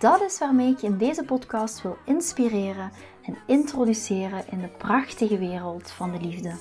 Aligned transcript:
Dat 0.00 0.20
is 0.20 0.38
waarmee 0.38 0.72
ik 0.72 0.78
je 0.78 0.86
in 0.86 0.98
deze 0.98 1.24
podcast 1.24 1.82
wil 1.82 1.96
inspireren 2.04 2.92
en 3.22 3.38
introduceren 3.46 4.44
in 4.50 4.60
de 4.60 4.68
prachtige 4.68 5.38
wereld 5.38 5.90
van 5.90 6.12
de 6.12 6.20
liefde. 6.20 6.54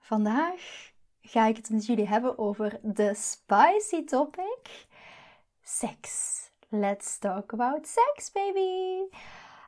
Vandaag 0.00 0.90
ga 1.20 1.46
ik 1.46 1.56
het 1.56 1.70
met 1.70 1.86
jullie 1.86 2.08
hebben 2.08 2.38
over 2.38 2.78
de 2.82 3.14
spicy 3.14 4.04
topic: 4.04 4.86
seks. 5.62 6.40
Let's 6.68 7.18
talk 7.18 7.52
about 7.52 7.86
sex, 7.86 8.32
baby! 8.32 9.08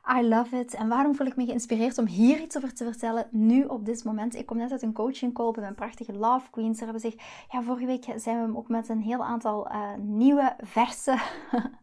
I 0.07 0.27
love 0.27 0.59
it. 0.59 0.73
En 0.73 0.87
waarom 0.87 1.15
voel 1.15 1.27
ik 1.27 1.35
me 1.35 1.45
geïnspireerd 1.45 1.97
om 1.97 2.05
hier 2.05 2.41
iets 2.41 2.57
over 2.57 2.73
te 2.73 2.83
vertellen 2.83 3.27
nu 3.31 3.63
op 3.63 3.85
dit 3.85 4.03
moment? 4.03 4.35
Ik 4.35 4.45
kom 4.45 4.57
net 4.57 4.71
uit 4.71 4.81
een 4.81 4.93
coaching 4.93 5.33
call 5.33 5.51
bij 5.51 5.61
mijn 5.61 5.75
prachtige 5.75 6.13
Love 6.13 6.49
Queens. 6.49 6.77
Ze 6.77 6.83
hebben 6.83 7.01
zich, 7.01 7.15
ja, 7.51 7.61
vorige 7.61 7.85
week 7.85 8.05
zijn 8.15 8.51
we 8.51 8.57
ook 8.57 8.67
met 8.67 8.89
een 8.89 9.01
heel 9.01 9.23
aantal 9.23 9.71
uh, 9.71 9.93
nieuwe, 9.97 10.55
verse 10.59 11.17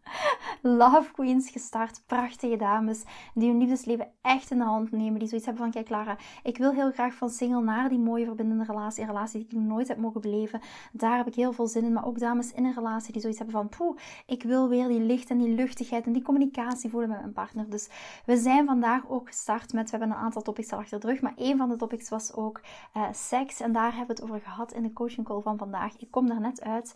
Love 0.63 1.13
Queens 1.13 1.51
gestart. 1.51 2.03
Prachtige 2.07 2.57
dames 2.57 3.03
die 3.35 3.49
hun 3.49 3.59
liefdesleven 3.59 4.09
echt 4.21 4.51
in 4.51 4.59
de 4.59 4.65
hand 4.65 4.91
nemen. 4.91 5.19
Die 5.19 5.29
zoiets 5.29 5.47
hebben 5.47 5.65
van, 5.65 5.73
kijk 5.73 5.89
Lara, 5.89 6.17
ik 6.43 6.59
wil 6.59 6.73
heel 6.73 6.93
graag 6.93 7.15
van 7.15 7.31
single 7.31 7.63
naar 7.63 7.89
die 7.89 7.99
mooie 7.99 8.25
verbindende 8.25 8.65
relatie. 8.65 9.03
Een 9.03 9.09
relatie 9.09 9.47
die 9.49 9.59
ik 9.59 9.67
nooit 9.67 9.89
heb 9.89 9.97
mogen 9.97 10.21
beleven. 10.21 10.61
Daar 10.93 11.17
heb 11.17 11.27
ik 11.27 11.35
heel 11.35 11.53
veel 11.53 11.67
zin 11.67 11.85
in. 11.85 11.93
Maar 11.93 12.07
ook 12.07 12.19
dames 12.19 12.53
in 12.53 12.65
een 12.65 12.75
relatie 12.75 13.13
die 13.13 13.21
zoiets 13.21 13.39
hebben 13.39 13.57
van, 13.57 13.69
poeh, 13.69 13.99
ik 14.27 14.43
wil 14.43 14.69
weer 14.69 14.89
die 14.89 15.01
licht 15.01 15.31
en 15.31 15.39
die 15.39 15.55
luchtigheid 15.55 16.07
en 16.07 16.13
die 16.13 16.23
communicatie 16.23 16.91
voelen 16.91 17.09
met 17.09 17.21
mijn 17.21 17.33
partner. 17.33 17.71
Dus 17.71 17.89
we 18.27 18.37
zijn 18.37 18.67
vandaag 18.67 19.09
ook 19.09 19.27
gestart 19.27 19.73
met, 19.73 19.91
we 19.91 19.97
hebben 19.97 20.17
een 20.17 20.23
aantal 20.23 20.43
topics 20.43 20.73
al 20.73 20.79
achter 20.79 21.01
de 21.01 21.07
rug, 21.07 21.21
maar 21.21 21.33
een 21.37 21.57
van 21.57 21.69
de 21.69 21.77
topics 21.77 22.09
was 22.09 22.35
ook 22.35 22.61
uh, 22.97 23.03
seks. 23.13 23.61
En 23.61 23.73
daar 23.73 23.97
hebben 23.97 24.17
we 24.17 24.23
het 24.23 24.31
over 24.31 24.41
gehad 24.41 24.73
in 24.73 24.83
de 24.83 24.93
coaching 24.93 25.27
call 25.27 25.41
van 25.41 25.59
vandaag. 25.59 25.97
Ik 25.99 26.11
kom 26.11 26.29
daar 26.29 26.41
net 26.41 26.61
uit. 26.61 26.95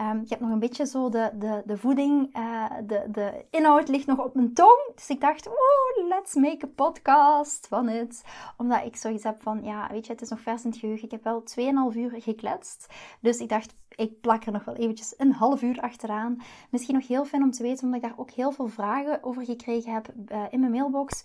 Um, 0.00 0.20
ik 0.20 0.30
heb 0.30 0.40
nog 0.40 0.50
een 0.50 0.58
beetje 0.58 0.86
zo 0.86 1.08
de, 1.08 1.30
de, 1.34 1.62
de 1.66 1.78
voeding, 1.78 2.36
uh, 2.36 2.64
de, 2.86 3.04
de 3.10 3.44
inhoud 3.50 3.88
ligt 3.88 4.06
nog 4.06 4.18
op 4.18 4.34
mijn 4.34 4.54
tong. 4.54 4.92
Dus 4.94 5.08
ik 5.08 5.20
dacht, 5.20 5.46
oh, 5.46 6.08
let's 6.08 6.34
make 6.34 6.66
a 6.66 6.68
podcast 6.74 7.66
van 7.66 7.88
het. 7.88 8.24
Omdat 8.56 8.84
ik 8.84 8.96
zoiets 8.96 9.24
heb 9.24 9.42
van, 9.42 9.64
ja, 9.64 9.88
weet 9.90 10.06
je, 10.06 10.12
het 10.12 10.22
is 10.22 10.28
nog 10.28 10.40
vers 10.40 10.64
in 10.64 10.70
het 10.70 10.78
geheugen. 10.78 11.04
Ik 11.04 11.10
heb 11.10 11.24
wel 11.24 11.42
2,5 11.92 11.96
uur 11.96 12.22
gekletst. 12.22 12.86
Dus 13.20 13.38
ik 13.38 13.48
dacht, 13.48 13.74
ik 13.98 14.20
plak 14.20 14.44
er 14.44 14.52
nog 14.52 14.64
wel 14.64 14.74
eventjes 14.74 15.14
een 15.16 15.32
half 15.32 15.62
uur 15.62 15.80
achteraan. 15.80 16.42
Misschien 16.70 16.94
nog 16.94 17.06
heel 17.06 17.24
fijn 17.24 17.42
om 17.42 17.50
te 17.50 17.62
weten, 17.62 17.84
omdat 17.84 18.02
ik 18.02 18.08
daar 18.08 18.18
ook 18.18 18.30
heel 18.30 18.52
veel 18.52 18.66
vragen 18.68 19.22
over 19.22 19.44
gekregen 19.44 19.92
heb 19.92 20.08
uh, 20.32 20.42
in 20.50 20.60
mijn 20.60 20.72
mailbox. 20.72 21.24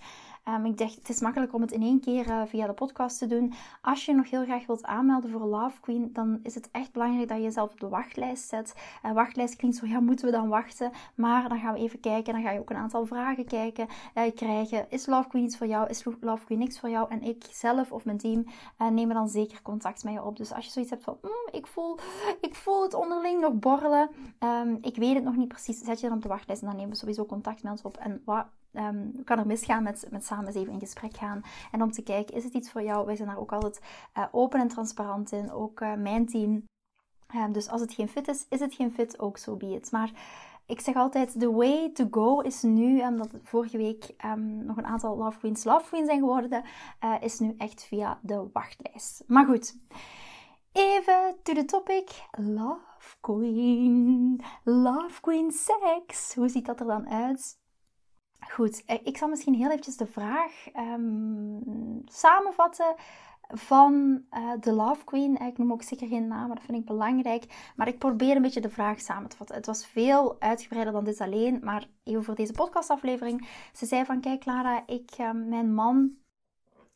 Um, 0.49 0.65
ik 0.65 0.77
dacht, 0.77 0.95
het 0.95 1.09
is 1.09 1.19
makkelijk 1.19 1.53
om 1.53 1.61
het 1.61 1.71
in 1.71 1.81
één 1.81 1.99
keer 1.99 2.27
uh, 2.27 2.41
via 2.45 2.67
de 2.67 2.73
podcast 2.73 3.17
te 3.17 3.27
doen. 3.27 3.53
Als 3.81 4.05
je 4.05 4.13
nog 4.13 4.29
heel 4.29 4.43
graag 4.43 4.65
wilt 4.65 4.83
aanmelden 4.83 5.29
voor 5.29 5.41
Love 5.41 5.79
Queen, 5.79 6.09
dan 6.13 6.39
is 6.43 6.55
het 6.55 6.69
echt 6.71 6.91
belangrijk 6.91 7.27
dat 7.27 7.37
je 7.37 7.43
jezelf 7.43 7.71
op 7.71 7.79
de 7.79 7.87
wachtlijst 7.87 8.47
zet. 8.47 8.75
Uh, 9.05 9.11
wachtlijst 9.11 9.55
klinkt 9.55 9.77
zo, 9.77 9.85
ja, 9.85 9.99
moeten 9.99 10.25
we 10.25 10.31
dan 10.31 10.47
wachten? 10.47 10.91
Maar 11.15 11.49
dan 11.49 11.59
gaan 11.59 11.73
we 11.73 11.79
even 11.79 11.99
kijken, 11.99 12.33
dan 12.33 12.43
ga 12.43 12.51
je 12.51 12.59
ook 12.59 12.69
een 12.69 12.75
aantal 12.75 13.05
vragen 13.05 13.45
kijken, 13.45 13.87
uh, 14.15 14.23
krijgen. 14.35 14.85
Is 14.89 15.05
Love 15.05 15.27
Queen 15.27 15.43
iets 15.43 15.57
voor 15.57 15.67
jou? 15.67 15.89
Is 15.89 16.03
Love 16.19 16.45
Queen 16.45 16.59
niks 16.59 16.79
voor 16.79 16.89
jou? 16.89 17.09
En 17.09 17.21
ik 17.21 17.45
zelf 17.51 17.91
of 17.91 18.05
mijn 18.05 18.17
team 18.17 18.45
nemen 18.77 19.15
dan 19.15 19.29
zeker 19.29 19.61
contact 19.61 20.03
met 20.03 20.13
je 20.13 20.23
op. 20.23 20.37
Dus 20.37 20.53
als 20.53 20.65
je 20.65 20.71
zoiets 20.71 20.91
hebt 20.91 21.03
van, 21.03 21.17
mm, 21.21 21.47
ik, 21.51 21.67
voel, 21.67 21.97
ik 22.41 22.55
voel 22.55 22.83
het 22.83 22.93
onderling 22.93 23.41
nog 23.41 23.53
borrelen, 23.53 24.09
um, 24.39 24.77
ik 24.81 24.95
weet 24.95 25.15
het 25.15 25.23
nog 25.23 25.35
niet 25.35 25.47
precies, 25.47 25.79
zet 25.79 25.99
je 25.99 26.07
dan 26.07 26.15
op 26.15 26.23
de 26.23 26.29
wachtlijst 26.29 26.61
en 26.61 26.67
dan 26.67 26.75
nemen 26.75 26.91
we 26.91 26.97
sowieso 26.97 27.25
contact 27.25 27.63
met 27.63 27.71
ons 27.71 27.81
op. 27.81 27.97
En 27.97 28.21
wat 28.25 28.45
um, 28.73 29.23
kan 29.23 29.39
er 29.39 29.47
misgaan 29.47 29.83
met, 29.83 30.07
met 30.09 30.25
samen 30.25 30.45
eens 30.45 30.55
even 30.55 30.73
in 30.73 30.79
gesprek 30.79 31.17
gaan. 31.17 31.41
En 31.71 31.81
om 31.81 31.91
te 31.91 32.03
kijken, 32.03 32.35
is 32.35 32.43
het 32.43 32.53
iets 32.53 32.71
voor 32.71 32.83
jou? 32.83 33.05
Wij 33.05 33.15
zijn 33.15 33.27
daar 33.27 33.39
ook 33.39 33.51
altijd 33.51 33.81
uh, 34.17 34.25
open 34.31 34.59
en 34.59 34.67
transparant 34.67 35.31
in. 35.31 35.51
Ook 35.51 35.81
uh, 35.81 35.93
mijn 35.93 36.25
team. 36.25 36.63
Um, 37.35 37.51
dus 37.51 37.69
als 37.69 37.81
het 37.81 37.93
geen 37.93 38.09
fit 38.09 38.27
is, 38.27 38.45
is 38.49 38.59
het 38.59 38.73
geen 38.73 38.91
fit, 38.91 39.19
ook 39.19 39.37
zo 39.37 39.51
so 39.51 39.57
be 39.57 39.75
it. 39.75 39.91
Maar 39.91 40.11
ik 40.65 40.79
zeg 40.79 40.95
altijd, 40.95 41.39
the 41.39 41.51
way 41.51 41.91
to 41.93 42.07
go 42.11 42.39
is 42.39 42.61
nu, 42.61 43.01
omdat 43.01 43.29
vorige 43.43 43.77
week 43.77 44.13
um, 44.25 44.65
nog 44.65 44.77
een 44.77 44.85
aantal 44.85 45.17
Love 45.17 45.39
Queens 45.39 45.63
Love 45.63 45.89
Queens 45.89 46.07
zijn 46.07 46.19
geworden, 46.19 46.63
uh, 47.03 47.15
is 47.19 47.39
nu 47.39 47.53
echt 47.57 47.83
via 47.83 48.19
de 48.21 48.49
wachtlijst. 48.53 49.23
Maar 49.27 49.45
goed, 49.45 49.77
even 50.71 51.35
to 51.43 51.53
the 51.53 51.65
topic. 51.65 52.09
Love 52.31 53.15
Queen. 53.21 54.41
Love 54.63 55.21
Queen 55.21 55.51
Sex. 55.51 56.35
Hoe 56.35 56.49
ziet 56.49 56.65
dat 56.65 56.79
er 56.79 56.85
dan 56.85 57.09
uit? 57.09 57.61
Goed, 58.51 58.83
eh, 58.85 58.99
ik 59.03 59.17
zal 59.17 59.27
misschien 59.27 59.53
heel 59.53 59.69
eventjes 59.69 59.97
de 59.97 60.07
vraag 60.07 60.51
um, 60.77 62.01
samenvatten 62.05 62.95
van 63.47 64.23
uh, 64.31 64.51
de 64.59 64.71
Love 64.71 65.03
Queen. 65.03 65.37
Ik 65.37 65.57
noem 65.57 65.71
ook 65.71 65.83
zeker 65.83 66.07
geen 66.07 66.27
naam, 66.27 66.47
maar 66.47 66.55
dat 66.55 66.65
vind 66.65 66.77
ik 66.77 66.85
belangrijk. 66.85 67.71
Maar 67.75 67.87
ik 67.87 67.97
probeer 67.97 68.35
een 68.35 68.41
beetje 68.41 68.61
de 68.61 68.69
vraag 68.69 68.99
samen 68.99 69.29
te 69.29 69.37
vatten. 69.37 69.55
Het 69.55 69.65
was 69.65 69.85
veel 69.85 70.35
uitgebreider 70.39 70.93
dan 70.93 71.03
dit 71.03 71.21
alleen, 71.21 71.59
maar 71.63 71.87
even 72.03 72.23
voor 72.23 72.35
deze 72.35 72.51
podcastaflevering. 72.51 73.47
Ze 73.73 73.85
zei 73.85 74.05
van, 74.05 74.21
kijk 74.21 74.39
Clara, 74.39 74.83
ik, 74.85 75.11
uh, 75.19 75.31
mijn 75.31 75.73
man 75.73 76.11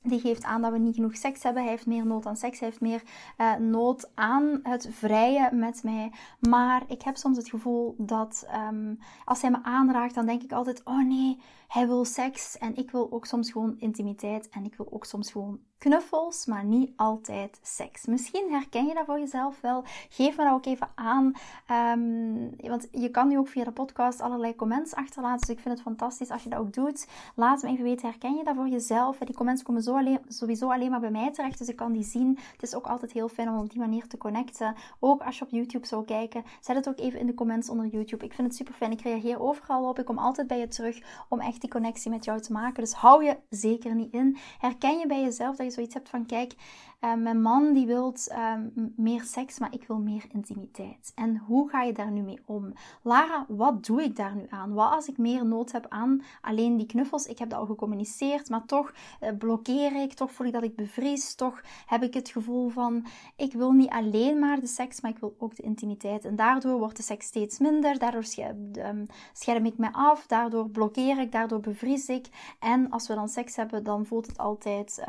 die 0.10 0.20
geeft 0.20 0.44
aan 0.44 0.62
dat 0.62 0.72
we 0.72 0.78
niet 0.78 0.96
genoeg 0.96 1.16
seks 1.16 1.44
hebben. 1.44 1.62
Hij 1.62 1.72
heeft 1.72 1.86
meer 1.86 2.06
nood 2.06 2.26
aan 2.26 2.36
seks. 2.36 2.60
Hij 2.60 2.68
heeft 2.68 2.82
meer 2.82 3.04
uh, 3.38 3.56
nood 3.56 4.12
aan 4.16 4.60
het 4.64 4.90
vrije 4.92 5.50
met 5.52 5.84
mij. 5.84 6.12
Maar 6.40 6.84
ik 6.88 7.02
heb 7.02 7.16
soms 7.18 7.38
het 7.38 7.50
gevoel 7.50 7.96
dat 7.98 8.48
um, 8.70 9.00
als 9.26 9.42
hij 9.42 9.52
me 9.52 9.64
aanraakt, 9.64 10.16
dan 10.16 10.26
denk 10.26 10.44
ik 10.44 10.52
altijd: 10.52 10.82
oh 10.84 11.04
nee, 11.04 11.40
hij 11.68 11.88
wil 11.88 12.06
seks. 12.06 12.58
En 12.58 12.76
ik 12.76 12.92
wil 12.92 13.12
ook 13.12 13.26
soms 13.26 13.52
gewoon 13.52 13.76
intimiteit. 13.78 14.50
En 14.50 14.66
ik 14.66 14.76
wil 14.76 14.88
ook 14.92 15.06
soms 15.06 15.32
gewoon 15.32 15.60
knuffels, 15.78 16.46
maar 16.46 16.64
niet 16.64 16.92
altijd 16.96 17.60
seks. 17.62 18.06
Misschien 18.06 18.52
herken 18.52 18.86
je 18.86 18.94
dat 18.94 19.06
voor 19.06 19.20
jezelf 19.20 19.62
wel. 19.62 19.84
Geef 20.10 20.38
me 20.38 20.44
dat 20.44 20.54
ook 20.54 20.66
even 20.66 20.90
aan. 20.96 21.34
Um, 21.72 22.56
want 22.58 22.88
je 22.92 23.10
kan 23.10 23.28
nu 23.28 23.38
ook 23.38 23.48
via 23.48 23.64
de 23.64 23.72
podcast 23.72 24.22
allerlei 24.22 24.56
comments 24.56 24.96
achterlaten. 24.96 25.40
Dus 25.40 25.56
ik 25.56 25.60
vind 25.60 25.74
het 25.74 25.84
fantastisch 25.84 26.30
als 26.30 26.44
je 26.44 26.50
dat 26.50 26.60
ook 26.60 26.74
doet. 26.74 27.08
Laat 27.36 27.62
me 27.62 27.70
even 27.70 27.84
weten, 27.84 28.10
herken 28.10 28.36
je 28.36 28.44
dat 28.44 28.56
voor 28.56 28.68
jezelf? 28.68 29.18
Die 29.18 29.36
comments 29.36 29.64
komen 29.64 29.82
zo 29.82 29.98
alleen, 29.98 30.20
sowieso 30.28 30.72
alleen 30.72 30.92
maar 30.92 31.00
bij 31.00 31.12
mij 31.12 31.32
terecht. 31.32 31.58
Dus 31.58 31.68
ik 31.68 31.76
kan 31.76 31.92
die 31.92 32.04
zien. 32.04 32.38
Het 32.52 32.64
is 32.64 32.76
ook 32.76 32.88
altijd 32.88 33.12
heel 33.12 33.30
fijn 33.30 33.50
om 33.50 33.58
op 33.58 33.70
die 33.70 33.80
manier 33.80 34.08
te 34.08 34.18
connecten. 34.18 34.76
Ook 35.00 35.22
als 35.22 35.38
je 35.38 35.46
op 35.46 35.52
YouTube 35.52 35.86
zou 35.86 36.06
kijken. 36.06 36.44
Zet 36.62 36.76
het 36.76 36.90
ook 36.90 37.00
even 37.00 37.20
in 37.20 37.26
de 37.26 37.34
comments 37.34 37.70
onder 37.70 37.86
YouTube. 37.86 38.26
Ik 38.26 38.34
vind 38.34 38.48
het 38.48 38.58
super 38.58 38.74
fijn. 38.74 38.92
Ik 38.92 39.02
reageer 39.02 39.42
overal 39.42 39.90
op. 39.90 40.00
Ik 40.00 40.06
kom 40.06 40.18
altijd 40.18 40.48
bij 40.48 40.60
je 40.60 40.68
terug 40.68 41.26
om 41.30 41.40
echt 41.40 41.62
die 41.62 41.70
connectie 41.70 42.12
met 42.12 42.26
jou 42.26 42.40
te 42.40 42.52
maken. 42.52 42.84
Dus 42.84 42.94
hou 42.94 43.24
je 43.24 43.38
zeker 43.50 43.96
niet 43.96 44.14
in. 44.14 44.38
Herken 44.60 45.00
je 45.00 45.08
bij 45.08 45.22
jezelf 45.22 45.56
dat 45.56 45.66
je 45.68 45.74
zoiets 45.74 45.94
hebt 45.94 46.10
van 46.10 46.26
kijk, 46.26 46.54
mijn 47.00 47.42
man 47.42 47.74
die 47.74 47.86
wil 47.86 48.16
uh, 48.32 48.54
meer 48.96 49.24
seks, 49.24 49.60
maar 49.60 49.74
ik 49.74 49.88
wil 49.88 50.00
meer 50.00 50.26
intimiteit. 50.32 51.12
En 51.16 51.38
hoe 51.38 51.70
ga 51.70 51.82
je 51.82 51.94
daar 51.94 52.12
nu 52.12 52.22
mee 52.22 52.40
om? 52.46 52.74
Lara, 53.02 53.46
wat 53.48 53.86
doe 53.86 54.04
ik 54.04 54.16
daar 54.16 54.36
nu 54.36 54.46
aan? 54.50 54.74
Wat 54.74 54.92
als 54.92 55.08
ik 55.08 55.18
meer 55.18 55.46
nood 55.46 55.72
heb 55.72 55.86
aan 55.90 56.22
alleen 56.42 56.78
die 56.78 56.86
knuffels? 56.86 57.26
Ik 57.26 57.40
heb 57.40 57.50
dat 57.50 57.60
al 57.60 57.66
gecommuniceerd, 57.66 58.50
maar 58.50 58.66
toch 58.66 58.94
uh, 59.22 59.30
blokkeer 59.38 60.02
ik, 60.02 60.14
toch 60.14 60.32
voel 60.32 60.48
ik 60.48 60.54
dat 60.54 60.64
ik 60.64 60.76
bevries, 60.76 61.36
toch 61.36 61.62
heb 61.86 62.04
ik 62.04 62.14
het 62.14 62.30
gevoel 62.30 62.70
van 62.70 63.06
ik 63.36 63.54
wil 63.54 63.72
niet 63.72 63.90
alleen 63.90 64.40
maar 64.40 64.60
de 64.60 64.68
seks, 64.68 65.02
maar 65.02 65.12
ik 65.12 65.20
wil 65.20 65.36
ook 65.40 65.56
de 65.56 65.64
intimiteit. 65.64 66.26
En 66.26 66.36
daardoor 66.36 66.80
wordt 66.80 66.98
de 66.98 67.04
seks 67.04 67.26
steeds 67.26 67.60
minder, 67.60 68.00
daardoor 68.00 68.26
ehm, 68.38 69.06
scherm 69.34 69.66
ik 69.66 69.78
me 69.78 69.94
af, 69.94 70.28
daardoor 70.28 70.70
blokkeer 70.70 71.20
ik, 71.20 71.32
daardoor 71.32 71.60
bevries 71.60 72.10
ik. 72.10 72.56
En 72.60 72.90
als 72.90 73.08
we 73.08 73.14
dan 73.14 73.30
seks 73.30 73.56
hebben, 73.56 73.84
dan 73.84 74.06
voelt 74.06 74.28
het 74.28 74.38
altijd, 74.38 75.06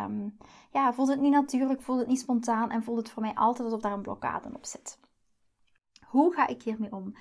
ja, 0.73 0.93
voelt 0.93 1.09
het 1.09 1.21
niet 1.21 1.33
natuurlijk, 1.33 1.78
voelt 1.83 1.99
het 1.99 2.09
niet 2.09 2.21
spontaan 2.21 2.71
en 2.71 2.83
voelt 2.83 2.99
het 2.99 3.11
voor 3.11 3.23
mij 3.23 3.35
altijd 3.35 3.65
alsof 3.65 3.81
daar 3.81 3.93
een 3.93 4.03
blokkade 4.03 4.49
op 4.53 4.65
zit. 4.65 4.99
Hoe 6.07 6.33
ga 6.33 6.47
ik 6.47 6.63
hiermee 6.63 6.93
om? 6.93 7.15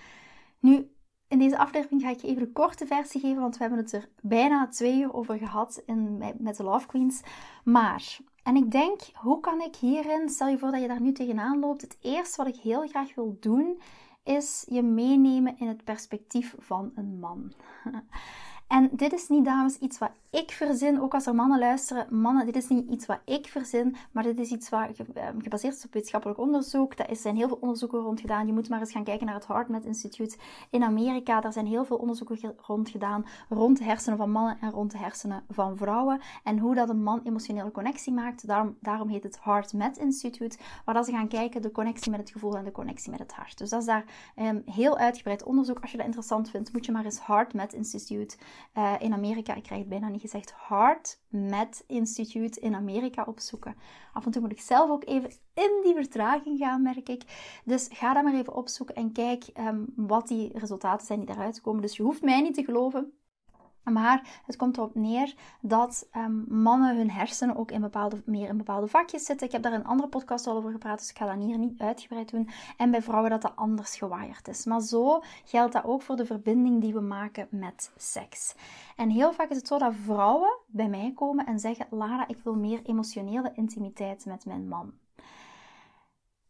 Nu, 0.60 0.92
in 1.28 1.40
deze 1.40 1.58
aflevering 1.58 2.02
ga 2.02 2.10
ik 2.10 2.20
je 2.20 2.28
even 2.28 2.44
de 2.44 2.52
korte 2.52 2.86
versie 2.86 3.22
geven, 3.22 3.42
want 3.42 3.58
we 3.58 3.62
hebben 3.62 3.80
het 3.80 3.94
er 3.94 4.10
bijna 4.22 4.68
twee 4.68 5.00
uur 5.00 5.14
over 5.14 5.38
gehad 5.38 5.82
in, 5.86 6.18
met 6.38 6.58
de 6.58 6.64
Love 6.64 6.88
Queens. 6.88 7.22
Maar, 7.64 8.18
en 8.44 8.56
ik 8.56 8.72
denk, 8.72 9.02
hoe 9.14 9.40
kan 9.40 9.62
ik 9.62 9.76
hierin, 9.76 10.30
stel 10.30 10.48
je 10.48 10.58
voor 10.58 10.72
dat 10.72 10.82
je 10.82 10.88
daar 10.88 11.02
nu 11.02 11.12
tegenaan 11.12 11.60
loopt, 11.60 11.82
het 11.82 11.98
eerste 12.02 12.44
wat 12.44 12.56
ik 12.56 12.62
heel 12.62 12.88
graag 12.88 13.16
wil 13.16 13.38
doen, 13.40 13.82
is 14.24 14.66
je 14.70 14.82
meenemen 14.82 15.60
in 15.60 15.68
het 15.68 15.84
perspectief 15.84 16.56
van 16.58 16.92
een 16.96 17.20
man. 17.20 17.54
En 18.68 18.90
dit 18.92 19.14
is 19.14 19.28
niet, 19.28 19.46
dames, 19.46 19.78
iets 19.78 19.98
wat 19.98 20.12
ik 20.38 20.52
verzin. 20.52 21.02
Ook 21.02 21.14
als 21.14 21.26
er 21.26 21.36
mannen 21.36 21.60
luisteren. 21.60 22.20
Mannen, 22.22 22.46
dit 22.46 22.56
is 22.56 22.68
niet 22.68 22.90
iets 22.90 23.06
wat 23.06 23.20
ik 23.26 23.48
verzin. 23.48 23.96
Maar 24.12 24.24
dit 24.24 24.40
is 24.40 24.52
iets 24.52 24.70
wat 24.70 24.90
ehm, 25.14 25.40
gebaseerd 25.40 25.76
is 25.76 25.86
op 25.86 25.94
wetenschappelijk 25.94 26.40
onderzoek. 26.40 26.98
Daar 26.98 27.08
zijn 27.12 27.36
heel 27.36 27.48
veel 27.48 27.58
onderzoeken 27.62 28.00
rond 28.00 28.22
gedaan. 28.22 28.48
Je 28.48 28.54
moet 28.54 28.70
maar 28.70 28.80
eens 28.80 28.92
gaan 28.92 29.04
kijken 29.04 29.26
naar 29.26 29.36
het 29.36 29.48
HeartMath 29.48 29.86
Instituut 29.86 30.40
in 30.70 30.84
Amerika. 30.84 31.42
Daar 31.42 31.54
zijn 31.54 31.66
heel 31.66 31.86
veel 31.86 31.98
onderzoeken 31.98 32.56
rond 32.58 32.90
gedaan. 32.90 33.26
Rond 33.50 33.78
de 33.78 33.84
hersenen 33.84 34.18
van 34.18 34.32
mannen 34.32 34.58
en 34.62 34.72
rond 34.72 34.92
de 34.92 34.98
hersenen 34.98 35.44
van 35.50 35.78
vrouwen. 35.78 36.22
En 36.44 36.60
hoe 36.60 36.76
dat 36.76 36.90
een 36.90 37.04
man 37.04 37.22
emotionele 37.24 37.72
connectie 37.72 38.14
maakt. 38.14 38.48
Daarom, 38.48 38.78
daarom 38.82 39.10
heet 39.10 39.24
het 39.24 39.40
HeartMath 39.42 39.98
Instituut. 39.98 40.60
Waar 40.86 40.96
dat 40.96 41.06
ze 41.06 41.12
gaan 41.12 41.28
kijken 41.28 41.62
de 41.62 41.72
connectie 41.72 42.12
met 42.12 42.20
het 42.20 42.30
gevoel 42.30 42.58
en 42.58 42.64
de 42.64 42.72
connectie 42.72 43.12
met 43.12 43.20
het 43.20 43.34
hart. 43.34 43.58
Dus 43.58 43.70
dat 43.70 43.80
is 43.80 43.86
daar 43.86 44.06
um, 44.36 44.62
heel 44.66 44.98
uitgebreid 44.98 45.44
onderzoek. 45.44 45.80
Als 45.80 45.92
je 45.92 45.98
dat 45.98 46.06
interessant 46.06 46.50
vindt, 46.50 46.74
moet 46.74 46.86
je 46.86 46.92
maar 46.92 47.06
eens 47.06 47.26
HeartMath 47.26 47.74
Instituut 47.74 48.40
uh, 48.78 48.94
in 49.00 49.14
Amerika. 49.14 49.56
Ik 49.56 49.64
krijg 49.64 49.80
het 49.82 49.90
bijna 49.90 50.08
niet 50.08 50.26
gezegd. 50.30 50.54
HeartMath 50.68 51.84
Instituut 51.88 52.58
in 52.58 52.76
Amerika 52.76 53.24
opzoeken. 53.24 53.76
Af 54.14 54.26
en 54.26 54.32
toe 54.32 54.42
moet 54.42 54.52
ik 54.52 54.62
zelf 54.62 54.90
ook 54.90 55.06
even 55.06 55.30
in 55.54 55.80
die 55.84 55.94
vertraging 55.96 56.60
gaan, 56.60 56.82
merk 56.82 57.10
ik. 57.10 57.24
Dus 57.66 57.88
ga 57.92 58.14
dat 58.14 58.24
maar 58.24 58.34
even 58.34 58.56
opzoeken 58.56 58.96
en 58.96 59.12
kijk 59.12 59.46
um, 59.60 59.94
wat 59.96 60.28
die 60.28 60.58
resultaten 60.58 61.08
zijn 61.08 61.20
die 61.20 61.28
daaruit 61.28 61.62
komen. 61.62 61.82
Dus 61.82 61.98
je 61.98 62.04
hoeft 62.04 62.22
mij 62.22 62.42
niet 62.42 62.54
te 62.54 62.64
geloven. 62.64 63.14
Maar 63.92 64.42
het 64.46 64.56
komt 64.56 64.78
erop 64.78 64.96
neer 64.96 65.36
dat 65.62 66.10
um, 66.16 66.46
mannen 66.50 66.98
hun 66.98 67.12
hersenen 67.12 67.56
ook 67.56 67.72
in 67.72 67.82
bepaalde, 67.82 68.22
meer 68.26 68.50
in 68.50 68.58
bepaalde 68.58 68.88
vakjes 68.88 69.26
zitten. 69.26 69.48
Ik 69.48 69.54
heb 69.54 69.62
daar 69.62 69.74
in 69.74 69.80
een 69.80 69.86
andere 69.86 70.10
podcast 70.10 70.48
al 70.48 70.56
over 70.56 70.72
gepraat, 70.72 71.00
dus 71.00 71.10
ik 71.10 71.18
ga 71.18 71.26
dat 71.26 71.44
hier 71.44 71.58
niet 71.58 71.82
uitgebreid 71.82 72.32
doen. 72.32 72.50
En 72.78 72.92
bij 72.92 73.02
vrouwen 73.02 73.30
dat 73.30 73.42
dat 73.42 73.56
anders 73.56 73.98
gewaaierd 73.98 74.48
is. 74.48 74.66
Maar 74.66 74.82
zo 74.82 75.22
geldt 75.46 75.74
dat 75.74 75.84
ook 75.84 76.02
voor 76.02 76.16
de 76.16 76.26
verbinding 76.26 76.82
die 76.82 76.94
we 76.94 77.02
maken 77.02 77.48
met 77.52 77.92
seks. 77.96 78.56
En 78.96 79.10
heel 79.10 79.34
vaak 79.34 79.50
is 79.50 79.58
het 79.58 79.68
zo 79.68 79.78
dat 79.78 79.94
vrouwen 79.96 80.58
bij 80.68 80.90
mij 80.90 81.12
komen 81.16 81.46
en 81.46 81.60
zeggen: 81.60 81.88
Lara, 81.90 82.28
ik 82.28 82.38
wil 82.44 82.56
meer 82.56 82.82
emotionele 82.84 83.52
intimiteit 83.54 84.26
met 84.26 84.46
mijn 84.46 84.68
man. 84.68 84.94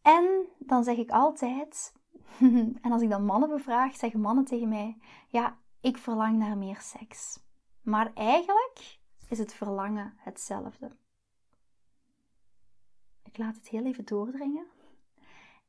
En 0.01 0.45
dan 0.57 0.83
zeg 0.83 0.97
ik 0.97 1.09
altijd, 1.09 1.93
en 2.81 2.91
als 2.91 3.01
ik 3.01 3.09
dan 3.09 3.25
mannen 3.25 3.49
bevraag, 3.49 3.95
zeggen 3.95 4.19
mannen 4.19 4.45
tegen 4.45 4.69
mij: 4.69 4.97
Ja, 5.27 5.57
ik 5.87 5.97
verlang 5.97 6.37
naar 6.37 6.57
meer 6.57 6.81
seks. 6.81 7.39
Maar 7.81 8.13
eigenlijk 8.13 8.99
is 9.27 9.37
het 9.37 9.53
verlangen 9.53 10.13
hetzelfde. 10.17 10.91
Ik 13.23 13.37
laat 13.37 13.55
het 13.55 13.67
heel 13.67 13.85
even 13.85 14.05
doordringen. 14.05 14.67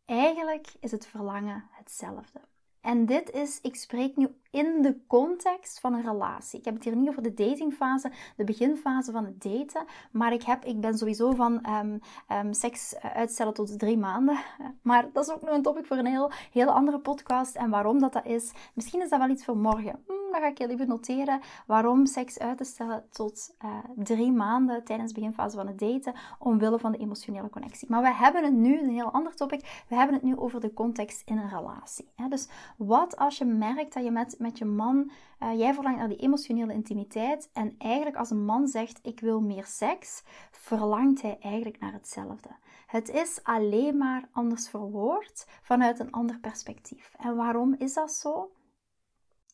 Eigenlijk 0.04 0.74
is 0.80 0.90
het 0.90 1.06
verlangen 1.06 1.68
hetzelfde. 1.70 2.40
En 2.88 3.06
dit 3.06 3.30
is, 3.30 3.58
ik 3.62 3.76
spreek 3.76 4.16
nu 4.16 4.28
in 4.50 4.82
de 4.82 4.96
context 5.06 5.80
van 5.80 5.94
een 5.94 6.02
relatie. 6.02 6.58
Ik 6.58 6.64
heb 6.64 6.74
het 6.74 6.84
hier 6.84 6.96
niet 6.96 7.08
over 7.08 7.22
de 7.22 7.34
datingfase, 7.34 8.12
de 8.36 8.44
beginfase 8.44 9.12
van 9.12 9.24
het 9.24 9.42
daten. 9.42 9.84
Maar 10.10 10.32
ik, 10.32 10.42
heb, 10.42 10.64
ik 10.64 10.80
ben 10.80 10.98
sowieso 10.98 11.30
van 11.30 11.66
um, 11.66 12.00
um, 12.32 12.52
seks 12.52 12.96
uitstellen 12.96 13.54
tot 13.54 13.78
drie 13.78 13.98
maanden. 13.98 14.38
Maar 14.82 15.08
dat 15.12 15.26
is 15.28 15.34
ook 15.34 15.42
nog 15.42 15.54
een 15.54 15.62
topic 15.62 15.86
voor 15.86 15.96
een 15.96 16.06
heel, 16.06 16.30
heel 16.52 16.70
andere 16.70 16.98
podcast. 16.98 17.56
En 17.56 17.70
waarom 17.70 17.98
dat 17.98 18.12
dat 18.12 18.26
is, 18.26 18.52
misschien 18.74 19.02
is 19.02 19.08
dat 19.08 19.18
wel 19.18 19.28
iets 19.28 19.44
voor 19.44 19.56
morgen. 19.56 20.04
Dan 20.30 20.40
ga 20.40 20.46
ik 20.46 20.58
heel 20.58 20.68
even 20.68 20.88
noteren 20.88 21.40
waarom 21.66 22.06
seks 22.06 22.38
uit 22.38 22.58
te 22.58 22.64
stellen 22.64 23.04
tot 23.10 23.54
uh, 23.64 23.78
drie 23.96 24.32
maanden 24.32 24.84
tijdens 24.84 25.12
de 25.12 25.20
beginfase 25.20 25.56
van 25.56 25.66
het 25.66 25.78
daten. 25.78 26.14
Omwille 26.38 26.78
van 26.78 26.92
de 26.92 26.98
emotionele 26.98 27.50
connectie. 27.50 27.90
Maar 27.90 28.02
we 28.02 28.14
hebben 28.14 28.44
het 28.44 28.52
nu, 28.52 28.78
een 28.78 28.90
heel 28.90 29.10
ander 29.10 29.34
topic. 29.34 29.84
We 29.88 29.94
hebben 29.94 30.14
het 30.14 30.24
nu 30.24 30.36
over 30.36 30.60
de 30.60 30.72
context 30.72 31.22
in 31.24 31.38
een 31.38 31.48
relatie. 31.48 32.08
Dus 32.28 32.48
wat 32.76 33.16
als 33.16 33.38
je 33.38 33.44
merkt 33.44 33.94
dat 33.94 34.04
je 34.04 34.10
met 34.10 34.36
met 34.38 34.58
je 34.58 34.64
man. 34.64 35.10
Uh, 35.42 35.58
jij 35.58 35.74
verlangt 35.74 35.98
naar 35.98 36.08
die 36.08 36.16
emotionele 36.16 36.72
intimiteit. 36.72 37.50
En 37.52 37.74
eigenlijk 37.78 38.16
als 38.16 38.30
een 38.30 38.44
man 38.44 38.68
zegt 38.68 38.98
ik 39.02 39.20
wil 39.20 39.40
meer 39.40 39.64
seks, 39.64 40.22
verlangt 40.50 41.22
hij 41.22 41.38
eigenlijk 41.40 41.80
naar 41.80 41.92
hetzelfde. 41.92 42.48
Het 42.86 43.08
is 43.08 43.40
alleen 43.42 43.96
maar 43.96 44.28
anders 44.32 44.68
verwoord 44.68 45.46
vanuit 45.62 45.98
een 45.98 46.10
ander 46.10 46.38
perspectief. 46.38 47.14
En 47.18 47.36
waarom 47.36 47.74
is 47.78 47.94
dat 47.94 48.12
zo? 48.12 48.50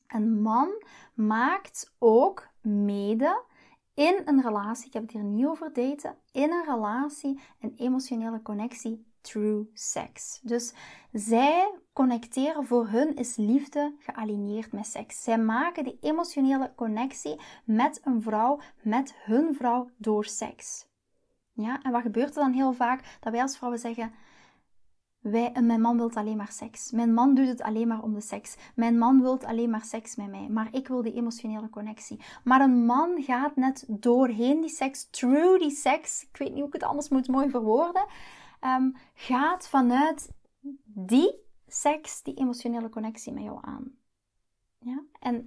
Een 0.06 0.42
man 0.42 0.82
maakt 1.14 1.92
ook 1.98 2.48
mede 2.60 3.42
in 3.94 4.22
een 4.24 4.42
relatie, 4.42 4.86
ik 4.86 4.92
heb 4.92 5.02
het 5.02 5.12
hier 5.12 5.22
niet 5.22 5.46
over 5.46 5.72
daten, 5.72 6.16
in 6.32 6.52
een 6.52 6.64
relatie 6.64 7.40
een 7.60 7.74
emotionele 7.76 8.42
connectie 8.42 9.04
through 9.20 9.68
sex. 9.72 10.40
Dus 10.42 10.72
zij 11.12 11.72
connecteren 11.92 12.66
voor 12.66 12.88
hun 12.88 13.16
is 13.16 13.36
liefde 13.36 13.94
gealigneerd 13.98 14.72
met 14.72 14.86
seks. 14.86 15.22
Zij 15.22 15.38
maken 15.38 15.84
die 15.84 15.98
emotionele 16.00 16.72
connectie 16.76 17.40
met 17.64 18.00
een 18.04 18.22
vrouw, 18.22 18.60
met 18.82 19.14
hun 19.24 19.54
vrouw 19.54 19.90
door 19.96 20.24
seks. 20.24 20.86
Ja, 21.52 21.82
en 21.82 21.92
wat 21.92 22.02
gebeurt 22.02 22.36
er 22.36 22.42
dan 22.42 22.52
heel 22.52 22.72
vaak? 22.72 23.18
Dat 23.20 23.32
wij 23.32 23.42
als 23.42 23.56
vrouwen 23.56 23.80
zeggen: 23.80 24.12
wij, 25.24 25.52
mijn 25.60 25.80
man 25.80 25.96
wil 25.96 26.10
alleen 26.14 26.36
maar 26.36 26.52
seks. 26.52 26.90
Mijn 26.90 27.14
man 27.14 27.34
doet 27.34 27.46
het 27.46 27.62
alleen 27.62 27.88
maar 27.88 28.02
om 28.02 28.14
de 28.14 28.20
seks. 28.20 28.56
Mijn 28.74 28.98
man 28.98 29.20
wil 29.20 29.44
alleen 29.44 29.70
maar 29.70 29.84
seks 29.84 30.16
met 30.16 30.30
mij. 30.30 30.48
Maar 30.48 30.68
ik 30.70 30.88
wil 30.88 31.02
die 31.02 31.14
emotionele 31.14 31.70
connectie. 31.70 32.20
Maar 32.44 32.60
een 32.60 32.84
man 32.84 33.22
gaat 33.22 33.56
net 33.56 33.84
doorheen 33.88 34.60
die 34.60 34.70
seks, 34.70 35.08
through 35.10 35.58
die 35.58 35.70
seks. 35.70 36.22
Ik 36.22 36.36
weet 36.36 36.48
niet 36.48 36.58
hoe 36.58 36.66
ik 36.66 36.72
het 36.72 36.82
anders 36.82 37.08
moet 37.08 37.28
mooi 37.28 37.50
verwoorden. 37.50 38.06
Um, 38.60 38.96
gaat 39.14 39.68
vanuit 39.68 40.28
die 40.84 41.34
seks, 41.66 42.22
die 42.22 42.34
emotionele 42.34 42.88
connectie 42.88 43.32
met 43.32 43.42
jou 43.42 43.58
aan. 43.60 43.92
Ja? 44.78 45.02
En 45.20 45.46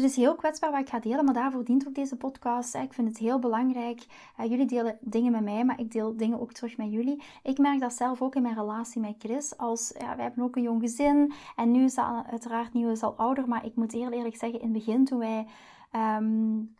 dit 0.00 0.10
is 0.10 0.16
heel 0.16 0.34
kwetsbaar 0.34 0.70
wat 0.70 0.80
ik 0.80 0.88
ga 0.88 0.98
delen, 0.98 1.24
maar 1.24 1.34
daarvoor 1.34 1.64
dient 1.64 1.86
ook 1.88 1.94
deze 1.94 2.16
podcast. 2.16 2.74
Ik 2.74 2.92
vind 2.92 3.08
het 3.08 3.18
heel 3.18 3.38
belangrijk. 3.38 4.06
Uh, 4.40 4.50
jullie 4.50 4.66
delen 4.66 4.98
dingen 5.00 5.32
met 5.32 5.42
mij, 5.42 5.64
maar 5.64 5.80
ik 5.80 5.92
deel 5.92 6.16
dingen 6.16 6.40
ook 6.40 6.52
terug 6.52 6.76
met 6.76 6.92
jullie. 6.92 7.22
Ik 7.42 7.58
merk 7.58 7.80
dat 7.80 7.92
zelf 7.92 8.22
ook 8.22 8.34
in 8.34 8.42
mijn 8.42 8.54
relatie 8.54 9.00
met 9.00 9.14
Chris. 9.18 9.56
Als, 9.56 9.94
ja, 9.98 10.16
wij 10.16 10.24
hebben 10.24 10.44
ook 10.44 10.56
een 10.56 10.62
jong 10.62 10.80
gezin 10.80 11.32
en 11.56 11.70
nu 11.70 11.84
is 11.84 11.94
dat 11.94 12.06
uiteraard, 12.30 12.72
nu 12.72 12.90
is 12.90 13.02
al 13.02 13.14
ouder, 13.16 13.48
maar 13.48 13.64
ik 13.64 13.74
moet 13.74 13.92
eerlijk, 13.92 14.16
eerlijk 14.16 14.36
zeggen, 14.36 14.60
in 14.60 14.74
het 14.74 14.84
begin 14.84 15.04
toen 15.04 15.18
wij... 15.18 15.46
Um, 15.92 16.74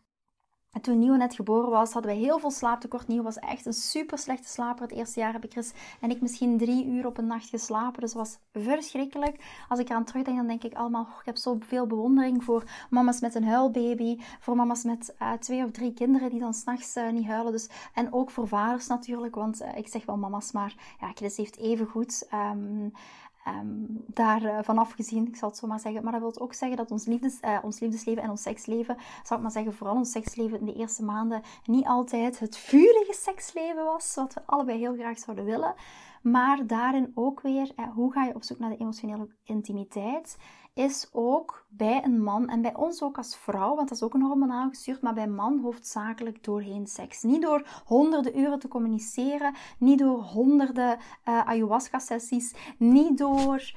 en 0.77 0.83
toen 0.83 0.99
Nieuw 0.99 1.15
net 1.15 1.35
geboren 1.35 1.69
was, 1.69 1.93
hadden 1.93 2.11
wij 2.11 2.21
heel 2.21 2.39
veel 2.39 2.51
slaaptekort. 2.51 3.07
Nieuw 3.07 3.23
was 3.23 3.35
echt 3.35 3.65
een 3.65 3.73
super 3.73 4.17
slechte 4.17 4.47
slaper. 4.47 4.81
Het 4.81 4.91
eerste 4.91 5.19
jaar 5.19 5.33
heb 5.33 5.43
ik 5.43 5.51
Chris 5.51 5.73
en 6.01 6.09
ik 6.09 6.21
misschien 6.21 6.57
drie 6.57 6.85
uur 6.85 7.05
op 7.05 7.17
een 7.17 7.27
nacht 7.27 7.49
geslapen. 7.49 8.01
Dus 8.01 8.13
het 8.13 8.19
was 8.19 8.37
verschrikkelijk. 8.51 9.43
Als 9.69 9.79
ik 9.79 9.89
eraan 9.89 10.03
terugdenk, 10.03 10.37
dan 10.37 10.47
denk 10.47 10.63
ik 10.63 10.73
allemaal... 10.73 11.03
Oh, 11.03 11.19
ik 11.19 11.25
heb 11.25 11.37
zoveel 11.37 11.87
bewondering 11.87 12.43
voor 12.43 12.63
mama's 12.89 13.19
met 13.19 13.35
een 13.35 13.43
huilbaby. 13.43 14.17
Voor 14.39 14.55
mama's 14.55 14.83
met 14.83 15.15
uh, 15.21 15.31
twee 15.31 15.63
of 15.63 15.71
drie 15.71 15.93
kinderen 15.93 16.29
die 16.29 16.39
dan 16.39 16.53
s'nachts 16.53 16.97
uh, 16.97 17.09
niet 17.09 17.27
huilen. 17.27 17.51
Dus, 17.51 17.69
en 17.93 18.13
ook 18.13 18.31
voor 18.31 18.47
vaders 18.47 18.87
natuurlijk. 18.87 19.35
Want 19.35 19.61
uh, 19.61 19.77
ik 19.77 19.87
zeg 19.87 20.05
wel 20.05 20.17
mama's, 20.17 20.51
maar 20.51 20.75
ja, 20.99 21.11
Chris 21.13 21.37
heeft 21.37 21.57
even 21.57 21.85
goed... 21.85 22.27
Um, 22.33 22.93
um, 23.47 24.03
daar 24.07 24.43
uh, 24.43 24.57
vanaf 24.61 24.91
gezien, 24.91 25.27
ik 25.27 25.35
zal 25.35 25.49
het 25.49 25.57
zo 25.57 25.67
maar 25.67 25.79
zeggen. 25.79 26.03
Maar 26.03 26.11
dat 26.11 26.21
wil 26.21 26.39
ook 26.39 26.53
zeggen 26.53 26.77
dat 26.77 26.91
ons, 26.91 27.05
liefdes, 27.05 27.39
uh, 27.41 27.57
ons 27.63 27.79
liefdesleven 27.79 28.23
en 28.23 28.29
ons 28.29 28.41
seksleven, 28.41 28.97
zal 29.23 29.37
ik 29.37 29.43
maar 29.43 29.51
zeggen, 29.51 29.73
vooral 29.73 29.95
ons 29.95 30.11
seksleven 30.11 30.59
in 30.59 30.65
de 30.65 30.73
eerste 30.73 31.03
maanden 31.03 31.41
niet 31.65 31.85
altijd 31.85 32.39
het 32.39 32.57
vurige 32.57 33.13
seksleven 33.13 33.83
was, 33.83 34.15
wat 34.15 34.33
we 34.33 34.41
allebei 34.45 34.77
heel 34.77 34.93
graag 34.93 35.17
zouden 35.17 35.45
willen. 35.45 35.73
Maar 36.21 36.67
daarin 36.67 37.11
ook 37.15 37.41
weer, 37.41 37.71
uh, 37.75 37.85
hoe 37.93 38.11
ga 38.11 38.23
je 38.23 38.35
op 38.35 38.43
zoek 38.43 38.59
naar 38.59 38.69
de 38.69 38.77
emotionele 38.77 39.27
intimiteit? 39.43 40.37
is 40.77 41.09
ook 41.11 41.65
bij 41.77 42.03
een 42.03 42.23
man 42.23 42.49
en 42.49 42.61
bij 42.61 42.75
ons 42.75 43.01
ook 43.01 43.17
als 43.17 43.37
vrouw, 43.37 43.75
want 43.75 43.89
dat 43.89 43.97
is 43.97 44.03
ook 44.03 44.13
een 44.13 44.21
hormonaal 44.21 44.69
gestuurd, 44.69 45.01
maar 45.01 45.13
bij 45.13 45.27
man 45.27 45.59
hoofdzakelijk 45.59 46.43
doorheen 46.43 46.87
seks. 46.87 47.23
Niet 47.23 47.41
door 47.41 47.67
honderden 47.85 48.39
uren 48.39 48.59
te 48.59 48.67
communiceren, 48.67 49.53
niet 49.77 49.99
door 49.99 50.21
honderden 50.21 50.97
uh, 50.97 51.47
ayahuasca-sessies, 51.47 52.55
niet 52.77 53.17
door 53.17 53.71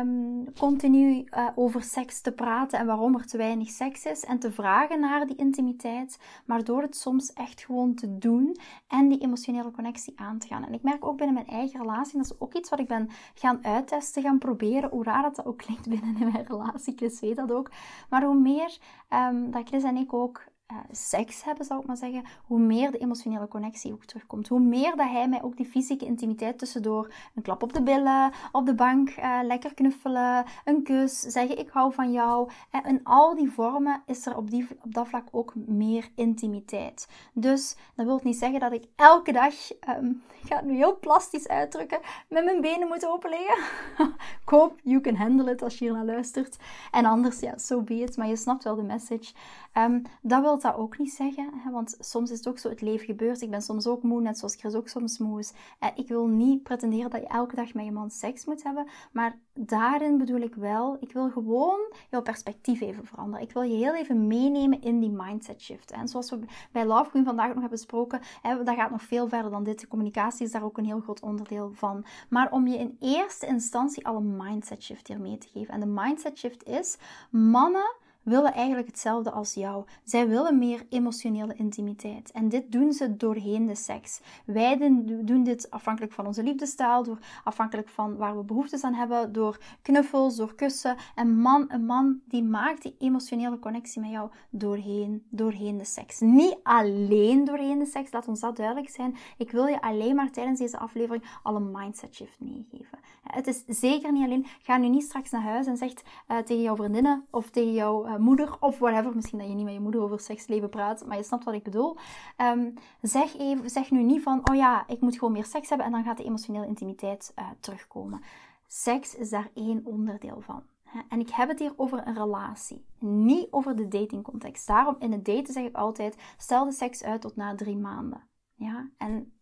um, 0.00 0.52
continu 0.58 1.28
uh, 1.30 1.48
over 1.54 1.82
seks 1.82 2.20
te 2.20 2.32
praten 2.32 2.78
en 2.78 2.86
waarom 2.86 3.14
er 3.14 3.26
te 3.26 3.36
weinig 3.36 3.70
seks 3.70 4.04
is 4.04 4.24
en 4.24 4.38
te 4.38 4.52
vragen 4.52 5.00
naar 5.00 5.26
die 5.26 5.36
intimiteit, 5.36 6.18
maar 6.46 6.64
door 6.64 6.82
het 6.82 6.96
soms 6.96 7.32
echt 7.32 7.64
gewoon 7.64 7.94
te 7.94 8.18
doen 8.18 8.56
en 8.88 9.08
die 9.08 9.18
emotionele 9.18 9.70
connectie 9.70 10.12
aan 10.16 10.38
te 10.38 10.46
gaan. 10.46 10.66
En 10.66 10.74
ik 10.74 10.82
merk 10.82 11.04
ook 11.04 11.16
binnen 11.16 11.34
mijn 11.34 11.58
eigen 11.58 11.80
relatie, 11.80 12.16
dat 12.16 12.24
is 12.24 12.40
ook 12.40 12.54
iets 12.54 12.70
wat 12.70 12.78
ik 12.78 12.88
ben 12.88 13.08
gaan 13.34 13.64
uittesten, 13.64 14.22
gaan 14.22 14.38
proberen, 14.38 14.90
hoe 14.90 15.04
raar 15.04 15.22
dat, 15.22 15.36
dat 15.36 15.46
ook 15.46 15.58
klinkt 15.58 15.88
binnen 15.88 16.16
mijn 16.18 16.46
relatie, 16.48 16.94
dat 17.34 17.43
ook, 17.52 17.70
maar 18.08 18.22
hoe 18.22 18.40
meer 18.40 18.78
um, 19.10 19.50
dat 19.50 19.68
Chris 19.68 19.82
en 19.82 19.96
ik 19.96 20.12
ook 20.12 20.42
uh, 20.72 20.78
seks 20.90 21.44
hebben, 21.44 21.64
zou 21.64 21.80
ik 21.80 21.86
maar 21.86 21.96
zeggen, 21.96 22.24
hoe 22.46 22.58
meer 22.58 22.90
de 22.90 22.98
emotionele 22.98 23.48
connectie 23.48 23.92
ook 23.92 24.04
terugkomt. 24.04 24.48
Hoe 24.48 24.60
meer 24.60 24.96
dat 24.96 25.08
hij 25.08 25.28
mij 25.28 25.42
ook 25.42 25.56
die 25.56 25.66
fysieke 25.66 26.04
intimiteit 26.04 26.58
tussendoor, 26.58 27.12
een 27.34 27.42
klap 27.42 27.62
op 27.62 27.72
de 27.72 27.82
billen, 27.82 28.32
op 28.52 28.66
de 28.66 28.74
bank, 28.74 29.16
uh, 29.16 29.38
lekker 29.42 29.74
knuffelen, 29.74 30.44
een 30.64 30.82
kus, 30.82 31.20
zeggen 31.20 31.58
ik 31.58 31.68
hou 31.70 31.92
van 31.92 32.12
jou. 32.12 32.50
En 32.70 32.84
in 32.84 33.00
al 33.04 33.34
die 33.34 33.50
vormen 33.50 34.02
is 34.06 34.26
er 34.26 34.36
op, 34.36 34.50
die, 34.50 34.66
op 34.82 34.94
dat 34.94 35.08
vlak 35.08 35.28
ook 35.30 35.52
meer 35.54 36.08
intimiteit. 36.14 37.08
Dus 37.32 37.76
dat 37.94 38.06
wil 38.06 38.20
niet 38.22 38.36
zeggen 38.36 38.60
dat 38.60 38.72
ik 38.72 38.84
elke 38.96 39.32
dag, 39.32 39.54
um, 39.88 40.22
ik 40.42 40.46
ga 40.48 40.56
het 40.56 40.64
nu 40.64 40.74
heel 40.74 40.98
plastisch 40.98 41.48
uitdrukken, 41.48 42.00
met 42.28 42.44
mijn 42.44 42.60
benen 42.60 42.88
moet 42.88 43.06
openleggen. 43.06 43.58
ik 44.44 44.48
hoop 44.48 44.78
you 44.82 45.00
can 45.00 45.16
handle 45.16 45.50
it 45.50 45.62
als 45.62 45.78
je 45.78 45.84
hier 45.84 45.94
naar 45.94 46.04
luistert. 46.04 46.56
En 46.90 47.04
anders, 47.04 47.40
ja, 47.40 47.58
so 47.58 47.82
be 47.82 47.94
it. 47.94 48.16
Maar 48.16 48.28
je 48.28 48.36
snapt 48.36 48.64
wel 48.64 48.76
de 48.76 48.82
message. 48.82 49.32
Um, 49.78 50.02
dat 50.22 50.40
wil 50.40 50.58
dat 50.60 50.74
ook 50.74 50.98
niet 50.98 51.12
zeggen, 51.12 51.50
hè, 51.54 51.70
want 51.70 51.96
soms 51.98 52.30
is 52.30 52.38
het 52.38 52.48
ook 52.48 52.58
zo, 52.58 52.68
het 52.68 52.80
leven 52.80 53.06
gebeurt. 53.06 53.40
Ik 53.40 53.50
ben 53.50 53.62
soms 53.62 53.86
ook 53.86 54.02
moe, 54.02 54.20
net 54.20 54.38
zoals 54.38 54.54
Chris 54.54 54.74
ook 54.74 54.88
soms 54.88 55.18
moe 55.18 55.38
is. 55.38 55.52
Uh, 55.80 55.88
ik 55.94 56.08
wil 56.08 56.26
niet 56.26 56.62
pretenderen 56.62 57.10
dat 57.10 57.20
je 57.20 57.26
elke 57.26 57.56
dag 57.56 57.74
met 57.74 57.84
je 57.84 57.92
man 57.92 58.10
seks 58.10 58.44
moet 58.44 58.62
hebben, 58.62 58.86
maar 59.12 59.38
daarin 59.52 60.18
bedoel 60.18 60.40
ik 60.40 60.54
wel, 60.54 60.96
ik 61.00 61.12
wil 61.12 61.30
gewoon 61.30 61.92
jouw 62.10 62.22
perspectief 62.22 62.80
even 62.80 63.06
veranderen. 63.06 63.46
Ik 63.46 63.52
wil 63.52 63.62
je 63.62 63.76
heel 63.76 63.94
even 63.94 64.26
meenemen 64.26 64.80
in 64.80 65.00
die 65.00 65.10
mindset 65.10 65.62
shift. 65.62 65.90
En 65.90 66.08
zoals 66.08 66.30
we 66.30 66.38
bij 66.72 66.86
Love 66.86 67.10
Queen 67.10 67.24
vandaag 67.24 67.46
nog 67.46 67.54
hebben 67.54 67.70
besproken, 67.70 68.20
hè, 68.42 68.62
dat 68.62 68.74
gaat 68.74 68.90
nog 68.90 69.02
veel 69.02 69.28
verder 69.28 69.50
dan 69.50 69.64
dit. 69.64 69.80
De 69.80 69.88
communicatie 69.88 70.46
is 70.46 70.52
daar 70.52 70.64
ook 70.64 70.78
een 70.78 70.84
heel 70.84 71.00
groot 71.00 71.20
onderdeel 71.20 71.70
van. 71.72 72.04
Maar 72.28 72.52
om 72.52 72.66
je 72.66 72.78
in 72.78 72.96
eerste 73.00 73.46
instantie 73.46 74.06
al 74.06 74.16
een 74.16 74.36
mindset 74.36 74.82
shift 74.82 75.08
hier 75.08 75.20
mee 75.20 75.38
te 75.38 75.48
geven. 75.48 75.74
En 75.74 75.80
de 75.80 75.86
mindset 75.86 76.38
shift 76.38 76.64
is, 76.64 76.98
mannen 77.30 78.02
willen 78.24 78.52
eigenlijk 78.52 78.86
hetzelfde 78.86 79.30
als 79.30 79.54
jou. 79.54 79.84
Zij 80.04 80.28
willen 80.28 80.58
meer 80.58 80.86
emotionele 80.88 81.54
intimiteit. 81.54 82.30
En 82.30 82.48
dit 82.48 82.72
doen 82.72 82.92
ze 82.92 83.16
doorheen 83.16 83.66
de 83.66 83.74
seks. 83.74 84.20
Wij 84.46 84.76
doen 85.24 85.44
dit 85.44 85.70
afhankelijk 85.70 86.12
van 86.12 86.26
onze 86.26 86.42
liefdestaal, 86.42 87.02
door, 87.02 87.18
afhankelijk 87.44 87.88
van 87.88 88.16
waar 88.16 88.36
we 88.36 88.44
behoeftes 88.44 88.84
aan 88.84 88.94
hebben, 88.94 89.32
door 89.32 89.58
knuffels, 89.82 90.36
door 90.36 90.54
kussen. 90.54 90.96
En 91.14 91.38
man, 91.38 91.64
een 91.68 91.86
man 91.86 92.20
die 92.24 92.42
maakt 92.42 92.82
die 92.82 92.96
emotionele 92.98 93.58
connectie 93.58 94.00
met 94.00 94.10
jou 94.10 94.30
doorheen, 94.50 95.24
doorheen 95.28 95.78
de 95.78 95.84
seks. 95.84 96.20
Niet 96.20 96.56
alleen 96.62 97.44
doorheen 97.44 97.78
de 97.78 97.86
seks, 97.86 98.12
laat 98.12 98.28
ons 98.28 98.40
dat 98.40 98.56
duidelijk 98.56 98.88
zijn. 98.88 99.16
Ik 99.38 99.50
wil 99.50 99.66
je 99.66 99.80
alleen 99.80 100.14
maar 100.14 100.30
tijdens 100.30 100.58
deze 100.58 100.78
aflevering 100.78 101.24
al 101.42 101.56
een 101.56 101.70
mindset 101.70 102.14
shift 102.14 102.40
meegeven. 102.40 102.98
Het 103.22 103.46
is 103.46 103.64
zeker 103.66 104.12
niet 104.12 104.24
alleen. 104.24 104.46
Ga 104.62 104.76
nu 104.76 104.88
niet 104.88 105.02
straks 105.02 105.30
naar 105.30 105.42
huis 105.42 105.66
en 105.66 105.76
zegt 105.76 106.02
uh, 106.28 106.38
tegen 106.38 106.62
jouw 106.62 106.76
vriendinnen 106.76 107.24
of 107.30 107.50
tegen 107.50 107.72
jouw 107.72 108.06
uh, 108.06 108.13
moeder 108.18 108.56
of 108.60 108.78
whatever. 108.78 109.14
Misschien 109.14 109.38
dat 109.38 109.48
je 109.48 109.54
niet 109.54 109.64
met 109.64 109.74
je 109.74 109.80
moeder 109.80 110.00
over 110.00 110.20
seksleven 110.20 110.68
praat, 110.68 111.06
maar 111.06 111.16
je 111.16 111.22
snapt 111.22 111.44
wat 111.44 111.54
ik 111.54 111.62
bedoel. 111.62 111.96
Um, 112.38 112.74
zeg, 113.00 113.38
even, 113.38 113.70
zeg 113.70 113.90
nu 113.90 114.02
niet 114.02 114.22
van, 114.22 114.48
oh 114.50 114.56
ja, 114.56 114.84
ik 114.86 115.00
moet 115.00 115.14
gewoon 115.14 115.32
meer 115.32 115.44
seks 115.44 115.68
hebben 115.68 115.86
en 115.86 115.92
dan 115.92 116.04
gaat 116.04 116.16
de 116.16 116.24
emotionele 116.24 116.66
intimiteit 116.66 117.32
uh, 117.38 117.48
terugkomen. 117.60 118.22
Seks 118.66 119.14
is 119.14 119.30
daar 119.30 119.50
één 119.54 119.80
onderdeel 119.84 120.40
van. 120.40 120.62
En 121.08 121.20
ik 121.20 121.30
heb 121.30 121.48
het 121.48 121.58
hier 121.58 121.72
over 121.76 122.06
een 122.06 122.14
relatie, 122.14 122.84
niet 122.98 123.48
over 123.50 123.76
de 123.76 123.88
datingcontext. 123.88 124.66
Daarom 124.66 124.96
in 124.98 125.12
het 125.12 125.24
daten 125.24 125.52
zeg 125.52 125.64
ik 125.64 125.76
altijd: 125.76 126.16
stel 126.36 126.64
de 126.64 126.72
seks 126.72 127.04
uit 127.04 127.20
tot 127.20 127.36
na 127.36 127.54
drie 127.54 127.76
maanden. 127.76 128.22
Ja, 128.54 128.90
en 128.96 129.32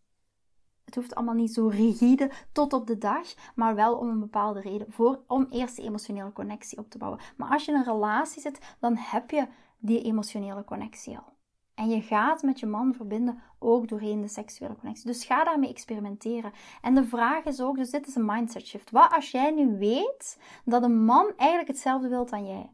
het 0.93 1.01
hoeft 1.01 1.15
allemaal 1.15 1.43
niet 1.43 1.53
zo 1.53 1.67
rigide 1.67 2.31
tot 2.51 2.73
op 2.73 2.87
de 2.87 2.97
dag, 2.97 3.27
maar 3.55 3.75
wel 3.75 3.97
om 3.97 4.09
een 4.09 4.19
bepaalde 4.19 4.59
reden. 4.59 4.91
Voor, 4.91 5.19
om 5.27 5.47
eerst 5.49 5.75
de 5.75 5.81
emotionele 5.81 6.31
connectie 6.33 6.77
op 6.77 6.89
te 6.89 6.97
bouwen. 6.97 7.19
Maar 7.37 7.49
als 7.49 7.65
je 7.65 7.71
in 7.71 7.77
een 7.77 7.83
relatie 7.83 8.41
zit, 8.41 8.75
dan 8.79 8.95
heb 8.97 9.31
je 9.31 9.47
die 9.79 10.01
emotionele 10.01 10.63
connectie 10.63 11.17
al. 11.17 11.31
En 11.75 11.89
je 11.89 12.01
gaat 12.01 12.43
met 12.43 12.59
je 12.59 12.65
man 12.65 12.93
verbinden 12.93 13.41
ook 13.59 13.87
doorheen 13.87 14.21
de 14.21 14.27
seksuele 14.27 14.75
connectie. 14.75 15.05
Dus 15.05 15.25
ga 15.25 15.43
daarmee 15.43 15.69
experimenteren. 15.69 16.51
En 16.81 16.95
de 16.95 17.05
vraag 17.05 17.43
is 17.43 17.61
ook, 17.61 17.77
dus 17.77 17.89
dit 17.89 18.07
is 18.07 18.15
een 18.15 18.25
mindset 18.25 18.67
shift. 18.67 18.91
Wat 18.91 19.13
als 19.13 19.31
jij 19.31 19.51
nu 19.51 19.77
weet 19.77 20.39
dat 20.65 20.83
een 20.83 21.05
man 21.05 21.33
eigenlijk 21.37 21.69
hetzelfde 21.69 22.07
wil 22.07 22.25
dan 22.25 22.45
jij? 22.45 22.69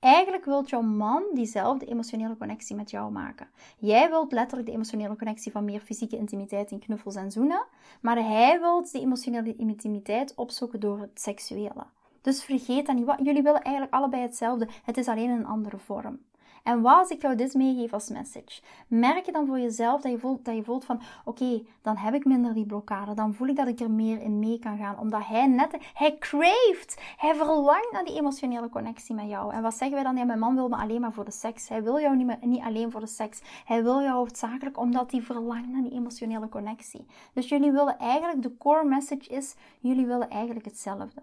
Eigenlijk 0.00 0.44
wilt 0.44 0.68
jouw 0.68 0.80
man 0.80 1.22
diezelfde 1.34 1.86
emotionele 1.86 2.36
connectie 2.36 2.76
met 2.76 2.90
jou 2.90 3.12
maken. 3.12 3.48
Jij 3.78 4.08
wilt 4.08 4.32
letterlijk 4.32 4.68
de 4.68 4.74
emotionele 4.74 5.16
connectie 5.16 5.52
van 5.52 5.64
meer 5.64 5.80
fysieke 5.80 6.16
intimiteit 6.16 6.70
in 6.70 6.78
knuffels 6.78 7.14
en 7.14 7.30
zoenen, 7.30 7.66
maar 8.00 8.16
hij 8.16 8.60
wilt 8.60 8.92
die 8.92 9.00
emotionele 9.00 9.56
intimiteit 9.56 10.34
opzoeken 10.34 10.80
door 10.80 11.00
het 11.00 11.20
seksuele. 11.20 11.86
Dus 12.22 12.44
vergeet 12.44 12.86
dat 12.86 12.96
niet. 12.96 13.14
Jullie 13.22 13.42
willen 13.42 13.62
eigenlijk 13.62 13.94
allebei 13.94 14.22
hetzelfde. 14.22 14.68
Het 14.84 14.96
is 14.96 15.08
alleen 15.08 15.30
een 15.30 15.46
andere 15.46 15.78
vorm. 15.78 16.18
En 16.62 16.80
wat 16.80 16.98
als 16.98 17.10
ik 17.10 17.22
jou 17.22 17.34
dit 17.34 17.54
meegeef 17.54 17.92
als 17.92 18.08
message? 18.08 18.60
Merk 18.88 19.26
je 19.26 19.32
dan 19.32 19.46
voor 19.46 19.58
jezelf 19.58 20.00
dat 20.00 20.12
je 20.12 20.18
voelt, 20.18 20.44
dat 20.44 20.56
je 20.56 20.62
voelt 20.62 20.84
van 20.84 21.00
oké, 21.24 21.62
dan 21.82 21.96
heb 21.96 22.14
ik 22.14 22.24
minder 22.24 22.54
die 22.54 22.66
blokkade. 22.66 23.14
Dan 23.14 23.34
voel 23.34 23.48
ik 23.48 23.56
dat 23.56 23.68
ik 23.68 23.80
er 23.80 23.90
meer 23.90 24.20
in 24.20 24.38
mee 24.38 24.58
kan 24.58 24.78
gaan. 24.78 24.98
Omdat 24.98 25.26
hij 25.26 25.46
net, 25.46 25.76
hij 25.94 26.18
craeft. 26.18 27.00
Hij 27.16 27.34
verlangt 27.34 27.92
naar 27.92 28.04
die 28.04 28.16
emotionele 28.16 28.68
connectie 28.68 29.14
met 29.14 29.28
jou. 29.28 29.52
En 29.52 29.62
wat 29.62 29.74
zeggen 29.74 29.96
wij 29.96 30.04
dan? 30.04 30.16
Ja, 30.16 30.24
mijn 30.24 30.38
man 30.38 30.54
wil 30.54 30.68
me 30.68 30.76
alleen 30.76 31.00
maar 31.00 31.12
voor 31.12 31.24
de 31.24 31.30
seks. 31.30 31.68
Hij 31.68 31.82
wil 31.82 32.00
jou 32.00 32.16
niet, 32.16 32.26
meer, 32.26 32.38
niet 32.40 32.62
alleen 32.62 32.90
voor 32.90 33.00
de 33.00 33.06
seks. 33.06 33.40
Hij 33.64 33.82
wil 33.82 34.00
jou 34.00 34.14
hoofdzakelijk 34.14 34.78
omdat 34.78 35.10
hij 35.10 35.22
verlangt 35.22 35.68
naar 35.68 35.82
die 35.82 35.92
emotionele 35.92 36.48
connectie. 36.48 37.06
Dus 37.32 37.48
jullie 37.48 37.72
willen 37.72 37.98
eigenlijk, 37.98 38.42
de 38.42 38.56
core 38.56 38.84
message 38.84 39.28
is, 39.28 39.54
jullie 39.80 40.06
willen 40.06 40.30
eigenlijk 40.30 40.64
hetzelfde. 40.64 41.22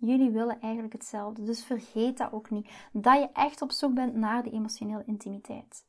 Jullie 0.00 0.30
willen 0.30 0.60
eigenlijk 0.60 0.92
hetzelfde. 0.92 1.42
Dus 1.42 1.64
vergeet 1.64 2.18
dat 2.18 2.32
ook 2.32 2.50
niet. 2.50 2.70
Dat 2.92 3.18
je 3.18 3.28
echt 3.32 3.62
op 3.62 3.72
zoek 3.72 3.94
bent 3.94 4.14
naar 4.14 4.42
de 4.42 4.50
emotionele 4.50 5.04
intimiteit. 5.06 5.84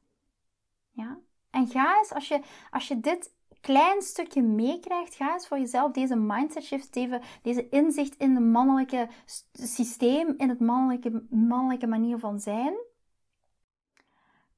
Ja? 0.91 1.17
En 1.49 1.67
ga 1.67 1.97
eens, 1.97 2.13
als 2.13 2.27
je, 2.27 2.41
als 2.71 2.87
je 2.87 2.99
dit 2.99 3.33
klein 3.61 4.01
stukje 4.01 4.41
meekrijgt, 4.41 5.15
ga 5.15 5.33
eens 5.33 5.47
voor 5.47 5.59
jezelf 5.59 5.91
deze 5.91 6.15
mindset 6.15 6.63
shift, 6.63 6.95
even, 6.95 7.21
deze 7.41 7.69
inzicht 7.69 8.15
in 8.17 8.35
het 8.35 8.43
mannelijke 8.43 9.09
systeem, 9.53 10.33
in 10.37 10.49
het 10.49 10.59
mannelijke, 10.59 11.25
mannelijke 11.29 11.87
manier 11.87 12.19
van 12.19 12.39
zijn. 12.39 12.73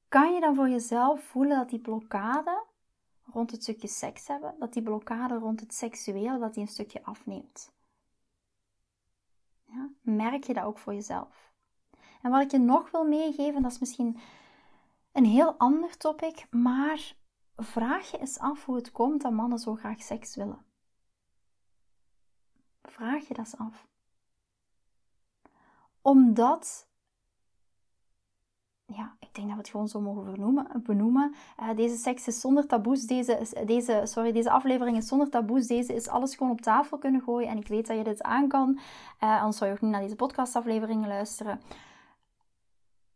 Kan 0.08 0.34
je 0.34 0.40
dan 0.40 0.54
voor 0.54 0.68
jezelf 0.68 1.22
voelen 1.22 1.56
dat 1.56 1.70
die 1.70 1.80
blokkade 1.80 2.64
rond 3.32 3.50
het 3.50 3.62
stukje 3.62 3.88
seks 3.88 4.28
hebben, 4.28 4.54
dat 4.58 4.72
die 4.72 4.82
blokkade 4.82 5.34
rond 5.34 5.60
het 5.60 5.74
seksueel, 5.74 6.38
dat 6.38 6.54
die 6.54 6.62
een 6.62 6.68
stukje 6.68 7.02
afneemt? 7.02 7.73
Merk 10.00 10.44
je 10.44 10.54
dat 10.54 10.64
ook 10.64 10.78
voor 10.78 10.94
jezelf? 10.94 11.52
En 12.22 12.30
wat 12.30 12.42
ik 12.42 12.50
je 12.50 12.58
nog 12.58 12.90
wil 12.90 13.04
meegeven, 13.04 13.62
dat 13.62 13.70
is 13.70 13.78
misschien 13.78 14.18
een 15.12 15.24
heel 15.24 15.54
ander 15.58 15.96
topic, 15.96 16.46
maar 16.50 17.14
vraag 17.56 18.10
je 18.10 18.18
eens 18.18 18.38
af 18.38 18.64
hoe 18.64 18.76
het 18.76 18.92
komt 18.92 19.22
dat 19.22 19.32
mannen 19.32 19.58
zo 19.58 19.74
graag 19.74 20.02
seks 20.02 20.36
willen. 20.36 20.64
Vraag 22.82 23.28
je 23.28 23.34
dat 23.34 23.44
eens 23.44 23.56
af. 23.56 23.86
Omdat 26.02 26.88
ja, 28.96 29.16
ik 29.20 29.34
denk 29.34 29.46
dat 29.46 29.56
we 29.56 29.62
het 29.62 29.68
gewoon 29.68 29.88
zo 29.88 30.00
mogen 30.00 30.32
benoemen. 30.82 31.34
Uh, 31.60 31.76
deze 31.76 31.96
seks 31.96 32.26
is 32.26 32.40
zonder 32.40 32.66
taboes. 32.66 33.06
Deze, 33.06 33.62
deze, 33.66 34.00
sorry, 34.04 34.32
deze 34.32 34.50
aflevering 34.50 34.96
is 34.96 35.08
zonder 35.08 35.30
taboes. 35.30 35.66
Deze 35.66 35.94
is 35.94 36.08
alles 36.08 36.36
gewoon 36.36 36.52
op 36.52 36.60
tafel 36.60 36.98
kunnen 36.98 37.20
gooien. 37.20 37.48
En 37.48 37.58
ik 37.58 37.68
weet 37.68 37.86
dat 37.86 37.96
je 37.96 38.04
dit 38.04 38.22
aan 38.22 38.48
kan. 38.48 38.78
Uh, 39.20 39.38
anders 39.38 39.56
zou 39.56 39.70
je 39.70 39.76
ook 39.76 39.82
niet 39.82 39.90
naar 39.90 40.00
deze 40.00 40.16
podcastafleveringen 40.16 41.08
luisteren. 41.08 41.60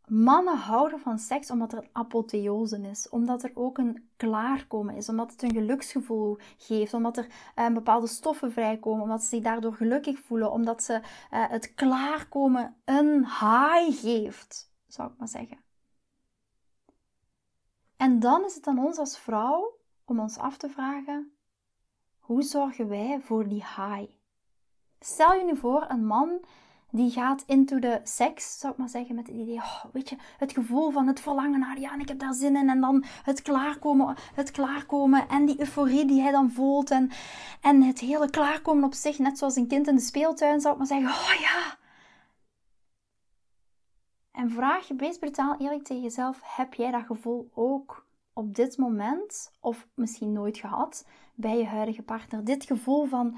Mannen 0.05 0.57
houden 0.57 0.99
van 0.99 1.19
seks 1.19 1.51
omdat 1.51 1.71
er 1.71 1.77
een 1.77 1.89
apotheose 1.91 2.81
is, 2.81 3.09
omdat 3.09 3.43
er 3.43 3.51
ook 3.53 3.77
een 3.77 4.09
klaarkomen 4.15 4.95
is, 4.95 5.09
omdat 5.09 5.31
het 5.31 5.43
een 5.43 5.51
geluksgevoel 5.51 6.37
geeft, 6.57 6.93
omdat 6.93 7.17
er 7.17 7.27
uh, 7.55 7.67
bepaalde 7.73 8.07
stoffen 8.07 8.51
vrijkomen, 8.51 9.03
omdat 9.03 9.21
ze 9.21 9.27
zich 9.27 9.43
daardoor 9.43 9.73
gelukkig 9.73 10.19
voelen, 10.19 10.51
omdat 10.51 10.83
ze 10.83 11.01
het 11.29 11.73
klaarkomen 11.73 12.75
een 12.85 13.25
high 13.25 14.01
geeft 14.01 14.69
zou 14.91 15.11
ik 15.11 15.17
maar 15.17 15.27
zeggen. 15.27 15.57
En 17.99 18.19
dan 18.19 18.45
is 18.45 18.55
het 18.55 18.67
aan 18.67 18.85
ons 18.85 18.97
als 18.97 19.19
vrouw 19.19 19.77
om 20.05 20.19
ons 20.19 20.37
af 20.37 20.57
te 20.57 20.69
vragen: 20.69 21.31
hoe 22.19 22.41
zorgen 22.41 22.87
wij 22.87 23.19
voor 23.21 23.47
die 23.47 23.63
high? 23.75 24.11
Stel 24.99 25.33
je 25.33 25.43
nu 25.43 25.57
voor 25.57 25.85
een 25.89 26.05
man 26.05 26.39
die 26.91 27.11
gaat 27.11 27.43
into 27.47 27.79
de 27.79 27.99
seks, 28.03 28.59
zou 28.59 28.73
ik 28.73 28.79
maar 28.79 28.89
zeggen, 28.89 29.15
met 29.15 29.27
het 29.27 29.35
idee, 29.35 29.55
oh, 29.55 29.83
weet 29.93 30.09
je, 30.09 30.15
het 30.37 30.51
gevoel 30.51 30.91
van 30.91 31.07
het 31.07 31.19
verlangen 31.19 31.59
naar, 31.59 31.79
ja, 31.79 31.99
ik 31.99 32.07
heb 32.07 32.19
daar 32.19 32.33
zin 32.33 32.55
in, 32.55 32.69
en 32.69 32.81
dan 32.81 33.03
het 33.23 33.41
klaarkomen, 33.41 34.15
het 34.33 34.51
klaarkomen 34.51 35.27
en 35.27 35.45
die 35.45 35.59
euforie 35.59 36.05
die 36.05 36.21
hij 36.21 36.31
dan 36.31 36.51
voelt 36.51 36.91
en, 36.91 37.11
en 37.61 37.81
het 37.81 37.99
hele 37.99 38.29
klaarkomen 38.29 38.83
op 38.83 38.93
zich, 38.93 39.19
net 39.19 39.37
zoals 39.37 39.55
een 39.55 39.67
kind 39.67 39.87
in 39.87 39.95
de 39.95 40.01
speeltuin, 40.01 40.61
zou 40.61 40.73
ik 40.73 40.79
maar 40.79 40.87
zeggen, 40.87 41.09
oh 41.09 41.39
ja, 41.39 41.77
en 44.31 44.51
vraag 44.51 44.87
je 44.87 44.93
best 44.93 45.19
brutaal 45.19 45.55
eerlijk 45.57 45.83
tegen 45.83 46.03
jezelf: 46.03 46.39
heb 46.43 46.73
jij 46.73 46.91
dat 46.91 47.05
gevoel 47.05 47.49
ook 47.53 48.05
op 48.33 48.55
dit 48.55 48.77
moment, 48.77 49.51
of 49.59 49.87
misschien 49.93 50.33
nooit 50.33 50.57
gehad, 50.57 51.07
bij 51.35 51.57
je 51.57 51.65
huidige 51.65 52.01
partner? 52.01 52.43
Dit 52.43 52.63
gevoel 52.63 53.05
van: 53.05 53.37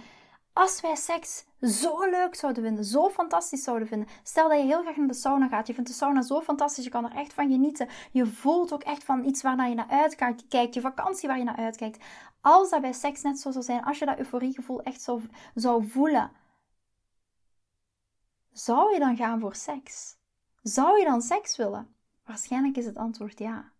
Als 0.53 0.81
wij 0.81 0.95
seks 0.95 1.45
zo 1.61 2.09
leuk 2.09 2.35
zouden 2.35 2.63
vinden, 2.63 2.85
zo 2.85 3.09
fantastisch 3.09 3.63
zouden 3.63 3.87
vinden. 3.87 4.07
Stel 4.23 4.49
dat 4.49 4.57
je 4.57 4.65
heel 4.65 4.81
graag 4.81 4.95
naar 4.95 5.07
de 5.07 5.13
sauna 5.13 5.47
gaat. 5.47 5.67
Je 5.67 5.73
vindt 5.73 5.89
de 5.89 5.95
sauna 5.95 6.21
zo 6.21 6.41
fantastisch, 6.41 6.83
je 6.83 6.89
kan 6.89 7.05
er 7.05 7.17
echt 7.17 7.33
van 7.33 7.49
genieten. 7.49 7.87
Je 8.11 8.25
voelt 8.25 8.73
ook 8.73 8.83
echt 8.83 9.03
van 9.03 9.25
iets 9.25 9.41
waar 9.41 9.69
je 9.69 9.75
naar 9.75 9.89
uitkijkt. 9.89 10.73
Je 10.73 10.81
vakantie 10.81 11.27
waar 11.27 11.37
je 11.37 11.43
naar 11.43 11.55
uitkijkt. 11.55 12.03
Als 12.41 12.69
dat 12.69 12.81
bij 12.81 12.93
seks 12.93 13.21
net 13.21 13.39
zo 13.39 13.51
zou 13.51 13.63
zijn, 13.63 13.83
als 13.83 13.99
je 13.99 14.05
dat 14.05 14.17
euforiegevoel 14.17 14.81
echt 14.81 15.01
zou, 15.01 15.21
zou 15.55 15.87
voelen, 15.87 16.31
zou 18.51 18.93
je 18.93 18.99
dan 18.99 19.15
gaan 19.15 19.39
voor 19.39 19.55
seks? 19.55 20.19
Zou 20.61 20.99
je 20.99 21.05
dan 21.05 21.21
seks 21.21 21.57
willen? 21.57 21.95
Waarschijnlijk 22.25 22.77
is 22.77 22.85
het 22.85 22.97
antwoord 22.97 23.39
ja. 23.39 23.71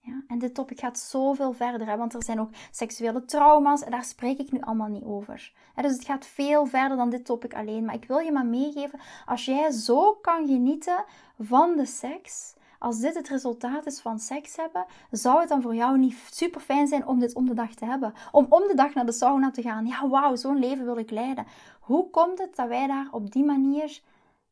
Ja, 0.00 0.22
en 0.26 0.38
dit 0.38 0.54
topic 0.54 0.80
gaat 0.80 0.98
zoveel 0.98 1.52
verder, 1.52 1.86
hè, 1.86 1.96
want 1.96 2.14
er 2.14 2.24
zijn 2.24 2.40
ook 2.40 2.50
seksuele 2.70 3.24
trauma's 3.24 3.82
en 3.82 3.90
daar 3.90 4.04
spreek 4.04 4.38
ik 4.38 4.52
nu 4.52 4.60
allemaal 4.60 4.88
niet 4.88 5.04
over. 5.04 5.52
dus 5.74 5.92
het 5.92 6.04
gaat 6.04 6.26
veel 6.26 6.66
verder 6.66 6.96
dan 6.96 7.10
dit 7.10 7.24
topic 7.24 7.54
alleen. 7.54 7.84
Maar 7.84 7.94
ik 7.94 8.04
wil 8.04 8.18
je 8.18 8.32
maar 8.32 8.46
meegeven, 8.46 9.00
als 9.26 9.44
jij 9.44 9.70
zo 9.70 10.14
kan 10.14 10.46
genieten 10.46 11.04
van 11.38 11.76
de 11.76 11.86
seks, 11.86 12.54
als 12.78 13.00
dit 13.00 13.14
het 13.14 13.28
resultaat 13.28 13.86
is 13.86 14.00
van 14.00 14.18
seks 14.18 14.56
hebben, 14.56 14.86
zou 15.10 15.40
het 15.40 15.48
dan 15.48 15.62
voor 15.62 15.74
jou 15.74 15.98
niet 15.98 16.16
super 16.30 16.60
fijn 16.60 16.86
zijn 16.86 17.06
om 17.06 17.18
dit 17.18 17.34
om 17.34 17.46
de 17.48 17.54
dag 17.54 17.74
te 17.74 17.84
hebben? 17.84 18.12
Om 18.32 18.46
om 18.48 18.68
de 18.68 18.74
dag 18.74 18.94
naar 18.94 19.06
de 19.06 19.12
sauna 19.12 19.50
te 19.50 19.62
gaan. 19.62 19.86
Ja, 19.86 20.08
wauw, 20.08 20.36
zo'n 20.36 20.58
leven 20.58 20.84
wil 20.84 20.98
ik 20.98 21.10
leiden. 21.10 21.46
Hoe 21.80 22.10
komt 22.10 22.38
het 22.38 22.56
dat 22.56 22.68
wij 22.68 22.86
daar 22.86 23.08
op 23.10 23.32
die 23.32 23.44
manier 23.44 24.00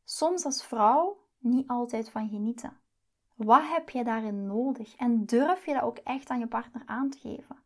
soms 0.08 0.44
als 0.44 0.64
vrouw 0.64 1.16
niet 1.38 1.68
altijd 1.68 2.10
van 2.10 2.28
genieten? 2.28 2.76
Wat 3.34 3.62
heb 3.62 3.90
je 3.90 4.04
daarin 4.04 4.46
nodig? 4.46 4.96
En 4.96 5.24
durf 5.26 5.66
je 5.66 5.72
dat 5.72 5.82
ook 5.82 5.98
echt 5.98 6.30
aan 6.30 6.38
je 6.38 6.46
partner 6.46 6.82
aan 6.86 7.10
te 7.10 7.18
geven? 7.18 7.56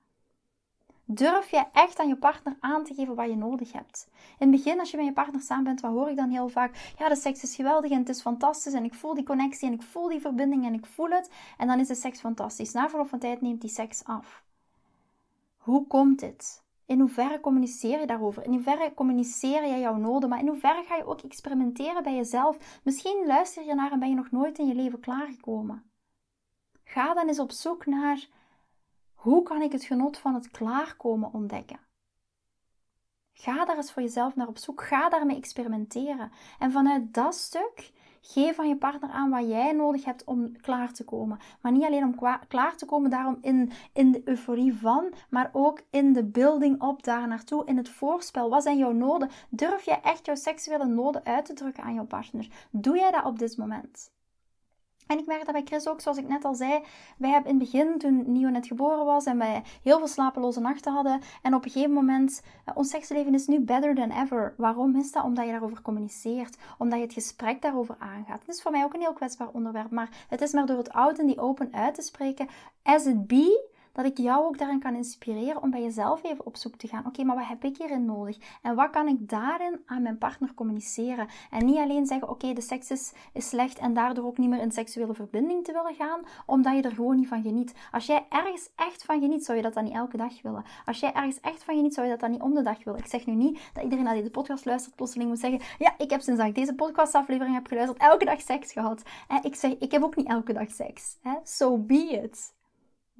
Durf 1.04 1.50
je 1.50 1.64
echt 1.72 1.98
aan 1.98 2.08
je 2.08 2.16
partner 2.16 2.56
aan 2.60 2.84
te 2.84 2.94
geven 2.94 3.14
wat 3.14 3.28
je 3.28 3.36
nodig 3.36 3.72
hebt? 3.72 4.08
In 4.38 4.52
het 4.52 4.62
begin, 4.62 4.78
als 4.78 4.90
je 4.90 4.96
met 4.96 5.06
je 5.06 5.12
partner 5.12 5.40
samen 5.40 5.64
bent, 5.64 5.80
wat 5.80 5.90
hoor 5.90 6.10
ik 6.10 6.16
dan 6.16 6.30
heel 6.30 6.48
vaak? 6.48 6.92
Ja, 6.98 7.08
de 7.08 7.16
seks 7.16 7.42
is 7.42 7.54
geweldig 7.54 7.90
en 7.90 7.98
het 7.98 8.08
is 8.08 8.20
fantastisch 8.20 8.72
en 8.72 8.84
ik 8.84 8.94
voel 8.94 9.14
die 9.14 9.24
connectie 9.24 9.68
en 9.68 9.74
ik 9.74 9.82
voel 9.82 10.08
die 10.08 10.20
verbinding 10.20 10.66
en 10.66 10.74
ik 10.74 10.86
voel 10.86 11.10
het. 11.10 11.30
En 11.58 11.66
dan 11.66 11.80
is 11.80 11.86
de 11.86 11.94
seks 11.94 12.20
fantastisch. 12.20 12.72
Na 12.72 12.88
verloop 12.88 13.08
van 13.08 13.18
tijd 13.18 13.40
neemt 13.40 13.60
die 13.60 13.70
seks 13.70 14.04
af. 14.04 14.42
Hoe 15.56 15.86
komt 15.86 16.20
dit? 16.20 16.62
In 16.90 17.00
hoeverre 17.00 17.40
communiceer 17.40 18.00
je 18.00 18.06
daarover? 18.06 18.44
In 18.44 18.52
hoeverre 18.52 18.94
communiceer 18.94 19.66
je 19.66 19.78
jouw 19.78 19.96
noden? 19.96 20.28
Maar 20.28 20.38
in 20.38 20.48
hoeverre 20.48 20.82
ga 20.82 20.96
je 20.96 21.04
ook 21.04 21.20
experimenteren 21.20 22.02
bij 22.02 22.16
jezelf? 22.16 22.80
Misschien 22.84 23.24
luister 23.26 23.64
je 23.64 23.74
naar 23.74 23.92
en 23.92 23.98
ben 23.98 24.08
je 24.08 24.14
nog 24.14 24.30
nooit 24.30 24.58
in 24.58 24.66
je 24.66 24.74
leven 24.74 25.00
klaargekomen. 25.00 25.90
Ga 26.84 27.14
dan 27.14 27.28
eens 27.28 27.38
op 27.38 27.52
zoek 27.52 27.86
naar 27.86 28.28
hoe 29.14 29.42
kan 29.42 29.62
ik 29.62 29.72
het 29.72 29.84
genot 29.84 30.18
van 30.18 30.34
het 30.34 30.50
klaarkomen 30.50 31.32
ontdekken. 31.32 31.80
Ga 33.32 33.64
daar 33.64 33.76
eens 33.76 33.92
voor 33.92 34.02
jezelf 34.02 34.36
naar 34.36 34.48
op 34.48 34.58
zoek. 34.58 34.82
Ga 34.82 35.08
daarmee 35.08 35.36
experimenteren. 35.36 36.32
En 36.58 36.72
vanuit 36.72 37.14
dat 37.14 37.34
stuk 37.34 37.92
Geef 38.20 38.56
van 38.56 38.68
je 38.68 38.76
partner 38.76 39.10
aan 39.10 39.30
wat 39.30 39.48
jij 39.48 39.72
nodig 39.72 40.04
hebt 40.04 40.24
om 40.24 40.60
klaar 40.60 40.92
te 40.92 41.04
komen. 41.04 41.38
Maar 41.60 41.72
niet 41.72 41.84
alleen 41.84 42.04
om 42.04 42.38
klaar 42.48 42.76
te 42.76 42.86
komen, 42.86 43.10
daarom 43.10 43.38
in, 43.40 43.72
in 43.92 44.12
de 44.12 44.22
euforie 44.24 44.74
van, 44.74 45.12
maar 45.30 45.50
ook 45.52 45.82
in 45.90 46.12
de 46.12 46.24
building 46.24 46.80
op 46.80 47.02
daar 47.02 47.28
naartoe, 47.28 47.66
in 47.66 47.76
het 47.76 47.88
voorspel. 47.88 48.50
Wat 48.50 48.62
zijn 48.62 48.78
jouw 48.78 48.92
noden? 48.92 49.30
Durf 49.48 49.84
jij 49.84 50.00
echt 50.02 50.26
jouw 50.26 50.34
seksuele 50.34 50.86
noden 50.86 51.24
uit 51.24 51.44
te 51.44 51.52
drukken 51.52 51.82
aan 51.82 51.94
jouw 51.94 52.06
partner? 52.06 52.48
Doe 52.70 52.96
jij 52.96 53.10
dat 53.10 53.24
op 53.24 53.38
dit 53.38 53.56
moment? 53.56 54.10
En 55.10 55.18
ik 55.18 55.26
merk 55.26 55.44
dat 55.44 55.52
bij 55.52 55.64
Chris 55.64 55.88
ook, 55.88 56.00
zoals 56.00 56.18
ik 56.18 56.28
net 56.28 56.44
al 56.44 56.54
zei, 56.54 56.82
wij 57.16 57.30
hebben 57.30 57.50
in 57.50 57.58
het 57.58 57.70
begin, 57.70 57.98
toen 57.98 58.32
Nio 58.32 58.48
net 58.48 58.66
geboren 58.66 59.04
was 59.04 59.24
en 59.24 59.38
wij 59.38 59.62
heel 59.82 59.98
veel 59.98 60.06
slapeloze 60.06 60.60
nachten 60.60 60.92
hadden, 60.92 61.20
en 61.42 61.54
op 61.54 61.64
een 61.64 61.70
gegeven 61.70 61.92
moment, 61.94 62.42
uh, 62.68 62.76
ons 62.76 62.90
seksleven 62.90 63.34
is 63.34 63.46
nu 63.46 63.60
better 63.60 63.94
than 63.94 64.10
ever. 64.10 64.54
Waarom 64.56 64.96
is 64.96 65.12
dat? 65.12 65.24
Omdat 65.24 65.44
je 65.44 65.50
daarover 65.50 65.82
communiceert, 65.82 66.56
omdat 66.78 66.98
je 66.98 67.04
het 67.04 67.12
gesprek 67.12 67.62
daarover 67.62 67.96
aangaat. 67.98 68.40
Het 68.40 68.48
is 68.48 68.62
voor 68.62 68.70
mij 68.70 68.84
ook 68.84 68.94
een 68.94 69.00
heel 69.00 69.12
kwetsbaar 69.12 69.48
onderwerp, 69.52 69.90
maar 69.90 70.08
het 70.28 70.40
is 70.40 70.52
maar 70.52 70.66
door 70.66 70.78
het 70.78 70.92
oud 70.92 71.18
en 71.18 71.26
die 71.26 71.40
open 71.40 71.68
uit 71.72 71.94
te 71.94 72.02
spreken, 72.02 72.48
as 72.82 73.06
it 73.06 73.26
be, 73.26 73.68
dat 73.92 74.04
ik 74.04 74.18
jou 74.18 74.44
ook 74.44 74.58
daarin 74.58 74.80
kan 74.80 74.94
inspireren 74.94 75.62
om 75.62 75.70
bij 75.70 75.82
jezelf 75.82 76.24
even 76.24 76.46
op 76.46 76.56
zoek 76.56 76.76
te 76.76 76.88
gaan. 76.88 77.06
Oké, 77.06 77.24
maar 77.24 77.36
wat 77.36 77.46
heb 77.46 77.64
ik 77.64 77.76
hierin 77.76 78.04
nodig? 78.04 78.38
En 78.62 78.74
wat 78.74 78.90
kan 78.90 79.08
ik 79.08 79.28
daarin 79.28 79.80
aan 79.86 80.02
mijn 80.02 80.18
partner 80.18 80.54
communiceren? 80.54 81.28
En 81.50 81.64
niet 81.64 81.76
alleen 81.76 82.06
zeggen, 82.06 82.28
oké, 82.28 82.52
de 82.52 82.60
seks 82.60 82.90
is, 82.90 83.12
slecht 83.34 83.78
en 83.78 83.94
daardoor 83.94 84.24
ook 84.24 84.38
niet 84.38 84.48
meer 84.48 84.60
in 84.60 84.72
seksuele 84.72 85.14
verbinding 85.14 85.64
te 85.64 85.72
willen 85.72 85.94
gaan, 85.94 86.20
omdat 86.46 86.76
je 86.76 86.82
er 86.82 86.94
gewoon 86.94 87.16
niet 87.16 87.28
van 87.28 87.42
geniet. 87.42 87.74
Als 87.92 88.06
jij 88.06 88.26
ergens 88.28 88.70
echt 88.76 89.04
van 89.04 89.20
geniet, 89.20 89.44
zou 89.44 89.56
je 89.56 89.62
dat 89.62 89.74
dan 89.74 89.84
niet 89.84 89.94
elke 89.94 90.16
dag 90.16 90.42
willen. 90.42 90.64
Als 90.84 91.00
jij 91.00 91.12
ergens 91.12 91.40
echt 91.40 91.64
van 91.64 91.74
geniet, 91.74 91.94
zou 91.94 92.06
je 92.06 92.12
dat 92.12 92.20
dan 92.20 92.30
niet 92.30 92.42
om 92.42 92.54
de 92.54 92.62
dag 92.62 92.84
willen. 92.84 93.00
Ik 93.00 93.06
zeg 93.06 93.26
nu 93.26 93.34
niet 93.34 93.60
dat 93.72 93.82
iedereen 93.82 94.04
naar 94.04 94.14
deze 94.14 94.30
podcast 94.30 94.64
luistert 94.64 94.96
plotseling 94.96 95.30
moet 95.30 95.38
zeggen, 95.38 95.60
ja, 95.78 95.94
ik 95.98 96.10
heb 96.10 96.20
sinds 96.20 96.40
dat 96.40 96.48
ik 96.48 96.54
deze 96.54 96.74
podcastaflevering 96.74 97.54
heb 97.54 97.66
geluisterd, 97.66 98.00
elke 98.00 98.24
dag 98.24 98.40
seks 98.40 98.72
gehad. 98.72 99.02
Ik 99.42 99.54
zeg, 99.54 99.78
ik 99.78 99.90
heb 99.90 100.02
ook 100.02 100.16
niet 100.16 100.28
elke 100.28 100.52
dag 100.52 100.70
seks. 100.70 101.16
So 101.44 101.78
be 101.78 102.20
it. 102.22 102.58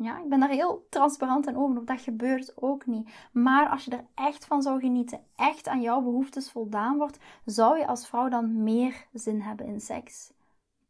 Ja, 0.03 0.19
ik 0.19 0.29
ben 0.29 0.41
daar 0.41 0.49
heel 0.49 0.87
transparant 0.91 1.47
en 1.47 1.57
open 1.57 1.79
op. 1.79 1.87
Dat 1.87 2.01
gebeurt 2.01 2.63
ook 2.63 2.87
niet. 2.87 3.11
Maar 3.33 3.69
als 3.69 3.85
je 3.85 3.91
er 3.91 4.07
echt 4.15 4.45
van 4.45 4.63
zou 4.63 4.81
genieten, 4.81 5.25
echt 5.37 5.69
aan 5.69 5.81
jouw 5.81 6.01
behoeftes 6.01 6.51
voldaan 6.51 6.97
wordt, 6.97 7.19
zou 7.45 7.79
je 7.79 7.87
als 7.87 8.09
vrouw 8.09 8.29
dan 8.29 8.63
meer 8.63 9.07
zin 9.13 9.41
hebben 9.41 9.67
in 9.67 9.81
seks 9.81 10.33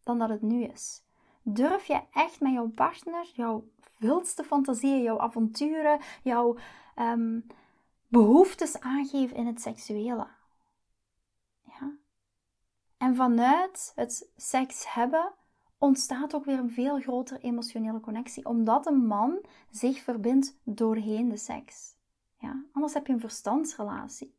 dan 0.02 0.18
dat 0.18 0.28
het 0.28 0.42
nu 0.42 0.64
is. 0.64 1.02
Durf 1.42 1.84
je 1.84 2.00
echt 2.12 2.40
met 2.40 2.52
jouw 2.52 2.68
partner, 2.68 3.30
jouw 3.34 3.64
wildste 3.98 4.44
fantasieën, 4.44 5.02
jouw 5.02 5.18
avonturen, 5.18 6.00
jouw 6.22 6.56
um, 6.96 7.46
behoeftes 8.08 8.80
aangeven 8.80 9.36
in 9.36 9.46
het 9.46 9.60
seksuele? 9.60 10.26
Ja. 11.62 11.92
En 12.98 13.14
vanuit 13.14 13.92
het 13.94 14.30
seks 14.36 14.92
hebben 14.92 15.32
ontstaat 15.80 16.34
ook 16.34 16.44
weer 16.44 16.58
een 16.58 16.70
veel 16.70 17.00
grotere 17.00 17.40
emotionele 17.40 18.00
connectie, 18.00 18.44
omdat 18.44 18.86
een 18.86 19.06
man 19.06 19.40
zich 19.70 20.02
verbindt 20.02 20.58
doorheen 20.64 21.28
de 21.28 21.36
seks. 21.36 21.96
Ja? 22.38 22.64
Anders 22.72 22.94
heb 22.94 23.06
je 23.06 23.12
een 23.12 23.20
verstandsrelatie. 23.20 24.38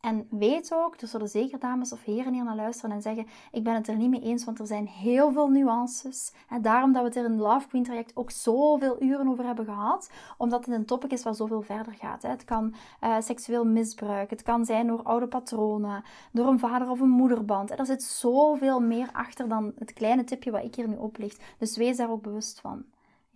En 0.00 0.26
weet 0.30 0.74
ook, 0.74 1.00
er 1.00 1.08
zullen 1.08 1.28
zeker 1.28 1.58
dames 1.58 1.92
of 1.92 2.04
heren 2.04 2.32
hier 2.32 2.44
naar 2.44 2.56
luisteren 2.56 2.90
en 2.90 3.02
zeggen: 3.02 3.26
Ik 3.52 3.64
ben 3.64 3.74
het 3.74 3.88
er 3.88 3.96
niet 3.96 4.10
mee 4.10 4.22
eens, 4.22 4.44
want 4.44 4.58
er 4.58 4.66
zijn 4.66 4.86
heel 4.86 5.32
veel 5.32 5.48
nuances. 5.48 6.32
En 6.48 6.62
daarom 6.62 6.92
dat 6.92 7.02
we 7.02 7.08
het 7.08 7.16
er 7.16 7.24
in 7.24 7.30
het 7.30 7.40
Love 7.40 7.68
Queen 7.68 7.84
traject 7.84 8.16
ook 8.16 8.30
zoveel 8.30 9.02
uren 9.02 9.28
over 9.28 9.44
hebben 9.44 9.64
gehad, 9.64 10.10
omdat 10.38 10.66
het 10.66 10.74
een 10.74 10.84
topic 10.84 11.12
is 11.12 11.22
wat 11.22 11.36
zoveel 11.36 11.62
verder 11.62 11.92
gaat. 11.92 12.22
Het 12.22 12.44
kan 12.44 12.74
uh, 13.04 13.16
seksueel 13.20 13.64
misbruik, 13.64 14.30
het 14.30 14.42
kan 14.42 14.64
zijn 14.64 14.86
door 14.86 15.02
oude 15.02 15.28
patronen, 15.28 16.04
door 16.32 16.46
een 16.46 16.58
vader 16.58 16.90
of 16.90 17.00
een 17.00 17.08
moederband. 17.08 17.70
En 17.70 17.76
er 17.76 17.86
zit 17.86 18.02
zoveel 18.02 18.80
meer 18.80 19.08
achter 19.12 19.48
dan 19.48 19.72
het 19.78 19.92
kleine 19.92 20.24
tipje 20.24 20.50
wat 20.50 20.64
ik 20.64 20.74
hier 20.74 20.88
nu 20.88 20.96
oplicht. 20.96 21.42
Dus 21.58 21.76
wees 21.76 21.96
daar 21.96 22.10
ook 22.10 22.22
bewust 22.22 22.60
van. 22.60 22.84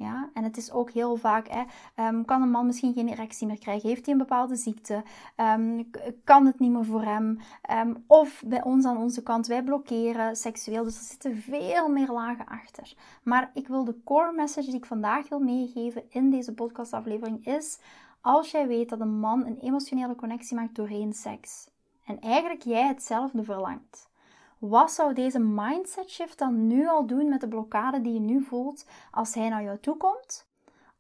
Ja, 0.01 0.31
en 0.35 0.45
het 0.45 0.57
is 0.57 0.73
ook 0.73 0.91
heel 0.91 1.17
vaak, 1.17 1.49
hè, 1.49 1.63
um, 2.09 2.25
kan 2.25 2.43
een 2.43 2.51
man 2.51 2.67
misschien 2.67 2.93
geen 2.93 3.09
erectie 3.09 3.47
meer 3.47 3.59
krijgen? 3.59 3.89
Heeft 3.89 4.05
hij 4.05 4.15
een 4.15 4.21
bepaalde 4.21 4.57
ziekte? 4.57 5.03
Um, 5.37 5.91
kan 6.25 6.47
het 6.47 6.59
niet 6.59 6.71
meer 6.71 6.85
voor 6.85 7.03
hem? 7.03 7.39
Um, 7.71 8.05
of 8.07 8.43
bij 8.47 8.63
ons 8.63 8.85
aan 8.85 8.97
onze 8.97 9.23
kant, 9.23 9.47
wij 9.47 9.63
blokkeren 9.63 10.37
seksueel. 10.37 10.85
Dus 10.85 10.99
er 10.99 11.05
zitten 11.05 11.37
veel 11.37 11.89
meer 11.89 12.11
lagen 12.11 12.47
achter. 12.47 12.95
Maar 13.23 13.51
ik 13.55 13.69
wil 13.69 13.85
de 13.85 14.01
core 14.05 14.33
message 14.33 14.67
die 14.67 14.77
ik 14.77 14.87
vandaag 14.87 15.29
wil 15.29 15.41
meegeven 15.41 16.03
in 16.09 16.31
deze 16.31 16.55
podcastaflevering 16.55 17.47
is... 17.47 17.79
Als 18.23 18.51
jij 18.51 18.67
weet 18.67 18.89
dat 18.89 19.01
een 19.01 19.19
man 19.19 19.47
een 19.47 19.59
emotionele 19.59 20.15
connectie 20.15 20.57
maakt 20.57 20.75
doorheen 20.75 21.13
seks. 21.13 21.71
En 22.07 22.21
eigenlijk 22.21 22.63
jij 22.63 22.87
hetzelfde 22.87 23.45
verlangt 23.45 24.10
wat 24.61 24.93
zou 24.93 25.15
deze 25.15 25.39
mindset 25.39 26.11
shift 26.11 26.39
dan 26.39 26.67
nu 26.67 26.89
al 26.89 27.07
doen 27.07 27.29
met 27.29 27.41
de 27.41 27.49
blokkade 27.49 28.01
die 28.01 28.13
je 28.13 28.21
nu 28.21 28.43
voelt 28.43 28.87
als 29.11 29.35
hij 29.35 29.49
naar 29.49 29.63
jou 29.63 29.79
toe 29.79 29.97
komt? 29.97 30.49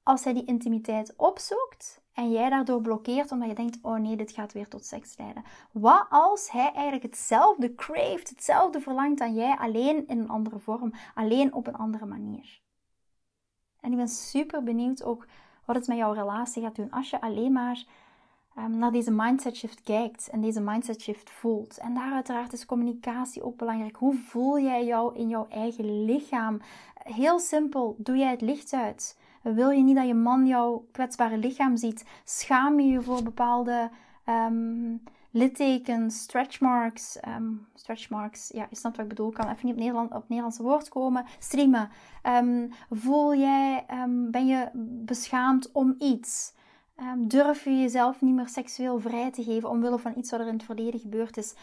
Als 0.02 0.24
hij 0.24 0.32
die 0.32 0.44
intimiteit 0.44 1.14
opzoekt 1.16 2.02
en 2.12 2.30
jij 2.30 2.50
daardoor 2.50 2.80
blokkeert 2.80 3.32
omdat 3.32 3.48
je 3.48 3.54
denkt: 3.54 3.78
oh 3.82 3.96
nee, 3.96 4.16
dit 4.16 4.32
gaat 4.32 4.52
weer 4.52 4.68
tot 4.68 4.84
seks 4.84 5.16
leiden. 5.16 5.44
Wat 5.72 6.06
als 6.10 6.50
hij 6.50 6.72
eigenlijk 6.72 7.02
hetzelfde 7.02 7.74
craeft, 7.74 8.28
hetzelfde 8.28 8.80
verlangt 8.80 9.18
dan 9.18 9.34
jij, 9.34 9.56
alleen 9.56 10.06
in 10.08 10.18
een 10.18 10.28
andere 10.28 10.58
vorm, 10.58 10.92
alleen 11.14 11.54
op 11.54 11.66
een 11.66 11.76
andere 11.76 12.06
manier? 12.06 12.60
En 13.80 13.90
ik 13.90 13.96
ben 13.96 14.08
super 14.08 14.62
benieuwd 14.62 15.02
ook 15.02 15.26
wat 15.64 15.76
het 15.76 15.86
met 15.86 15.96
jouw 15.96 16.12
relatie 16.12 16.62
gaat 16.62 16.76
doen 16.76 16.90
als 16.90 17.10
je 17.10 17.20
alleen 17.20 17.52
maar 17.52 17.84
um, 18.58 18.78
naar 18.78 18.92
deze 18.92 19.10
mindset 19.10 19.56
shift 19.56 19.82
kijkt 19.82 20.28
en 20.28 20.40
deze 20.40 20.60
mindset 20.60 21.00
shift 21.00 21.30
voelt. 21.30 21.78
En 21.78 21.94
daar 21.94 22.12
uiteraard 22.12 22.52
is 22.52 22.66
communicatie 22.66 23.42
ook 23.42 23.56
belangrijk. 23.56 23.96
Hoe 23.96 24.14
voel 24.14 24.58
jij 24.58 24.84
jou 24.84 25.16
in 25.16 25.28
jouw 25.28 25.46
eigen 25.48 26.04
lichaam? 26.04 26.60
Heel 26.94 27.38
simpel, 27.38 27.94
doe 27.98 28.16
jij 28.16 28.30
het 28.30 28.40
licht 28.40 28.72
uit? 28.72 29.18
Wil 29.42 29.70
je 29.70 29.82
niet 29.82 29.96
dat 29.96 30.06
je 30.06 30.14
man 30.14 30.46
jouw 30.46 30.84
kwetsbare 30.92 31.36
lichaam 31.36 31.76
ziet? 31.76 32.04
Schaam 32.24 32.80
je 32.80 32.90
je 32.90 33.02
voor 33.02 33.22
bepaalde 33.22 33.90
um, 34.28 35.02
littekens, 35.30 36.20
stretch 36.20 36.60
marks, 36.60 37.18
um, 37.28 37.66
stretch 37.74 38.10
marks, 38.10 38.50
ja, 38.54 38.66
je 38.70 38.76
snapt 38.76 38.96
wat 38.96 39.04
ik 39.04 39.10
bedoel, 39.10 39.28
ik 39.28 39.34
kan 39.34 39.48
even 39.48 39.66
niet 39.66 39.74
op, 39.74 39.80
Nederland, 39.80 40.12
op 40.12 40.28
Nederlandse 40.28 40.62
woord 40.62 40.88
komen, 40.88 41.24
streamen. 41.38 41.90
voel 42.90 43.34
jij, 43.34 43.84
ben 44.30 44.46
je 44.46 44.68
beschaamd 45.04 45.72
om 45.72 45.94
iets? 45.98 46.52
Um, 47.02 47.28
durf 47.28 47.64
je 47.64 47.80
jezelf 47.80 48.20
niet 48.20 48.34
meer 48.34 48.48
seksueel 48.48 48.98
vrij 48.98 49.30
te 49.30 49.42
geven 49.42 49.70
omwille 49.70 49.98
van 49.98 50.12
iets 50.16 50.30
wat 50.30 50.40
er 50.40 50.46
in 50.46 50.52
het 50.52 50.62
verleden 50.62 51.00
gebeurd 51.00 51.36
is? 51.36 51.54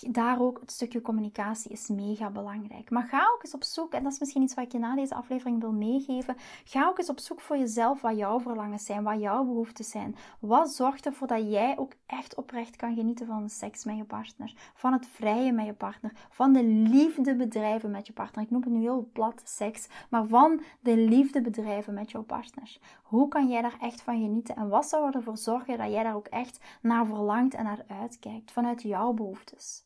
Daar 0.00 0.40
ook 0.40 0.60
het 0.60 0.70
stukje 0.70 1.00
communicatie 1.00 1.70
is 1.70 1.88
mega 1.88 2.30
belangrijk. 2.30 2.90
Maar 2.90 3.02
ga 3.02 3.30
ook 3.34 3.42
eens 3.42 3.54
op 3.54 3.64
zoek, 3.64 3.92
en 3.92 4.02
dat 4.02 4.12
is 4.12 4.18
misschien 4.18 4.42
iets 4.42 4.54
wat 4.54 4.64
ik 4.64 4.72
je 4.72 4.78
na 4.78 4.94
deze 4.94 5.14
aflevering 5.14 5.60
wil 5.60 5.72
meegeven. 5.72 6.36
Ga 6.64 6.88
ook 6.88 6.98
eens 6.98 7.08
op 7.08 7.18
zoek 7.18 7.40
voor 7.40 7.58
jezelf 7.58 8.00
wat 8.00 8.16
jouw 8.16 8.40
verlangens 8.40 8.84
zijn, 8.84 9.02
wat 9.02 9.20
jouw 9.20 9.44
behoeftes 9.44 9.90
zijn. 9.90 10.16
Wat 10.40 10.70
zorgt 10.70 11.06
ervoor 11.06 11.26
dat 11.26 11.50
jij 11.50 11.78
ook 11.78 11.92
echt 12.06 12.34
oprecht 12.34 12.76
kan 12.76 12.94
genieten 12.94 13.26
van 13.26 13.48
seks 13.48 13.84
met 13.84 13.96
je 13.96 14.04
partner, 14.04 14.54
van 14.74 14.92
het 14.92 15.06
vrije 15.06 15.52
met 15.52 15.66
je 15.66 15.74
partner, 15.74 16.12
van 16.30 16.52
de 16.52 16.64
liefde 16.64 17.36
bedrijven 17.36 17.90
met 17.90 18.06
je 18.06 18.12
partner. 18.12 18.44
Ik 18.44 18.50
noem 18.50 18.62
het 18.62 18.72
nu 18.72 18.80
heel 18.80 19.08
plat 19.12 19.42
seks, 19.44 19.88
maar 20.10 20.26
van 20.26 20.62
de 20.80 20.96
liefde 20.96 21.40
bedrijven 21.40 21.94
met 21.94 22.10
jouw 22.10 22.22
partner. 22.22 22.78
Hoe 23.02 23.28
kan 23.28 23.48
jij 23.48 23.62
daar 23.62 23.76
echt 23.80 24.02
van 24.02 24.20
genieten 24.20 24.56
en 24.56 24.68
wat 24.68 24.88
zou 24.88 25.10
ervoor 25.12 25.36
zorgen 25.36 25.78
dat 25.78 25.90
jij 25.92 26.02
daar 26.02 26.14
ook 26.14 26.26
echt 26.26 26.60
naar 26.82 27.06
verlangt 27.06 27.54
en 27.54 27.64
naar 27.64 27.84
uitkijkt 27.88 28.50
vanuit 28.50 28.82
jouw 28.82 29.12
behoeftes? 29.12 29.77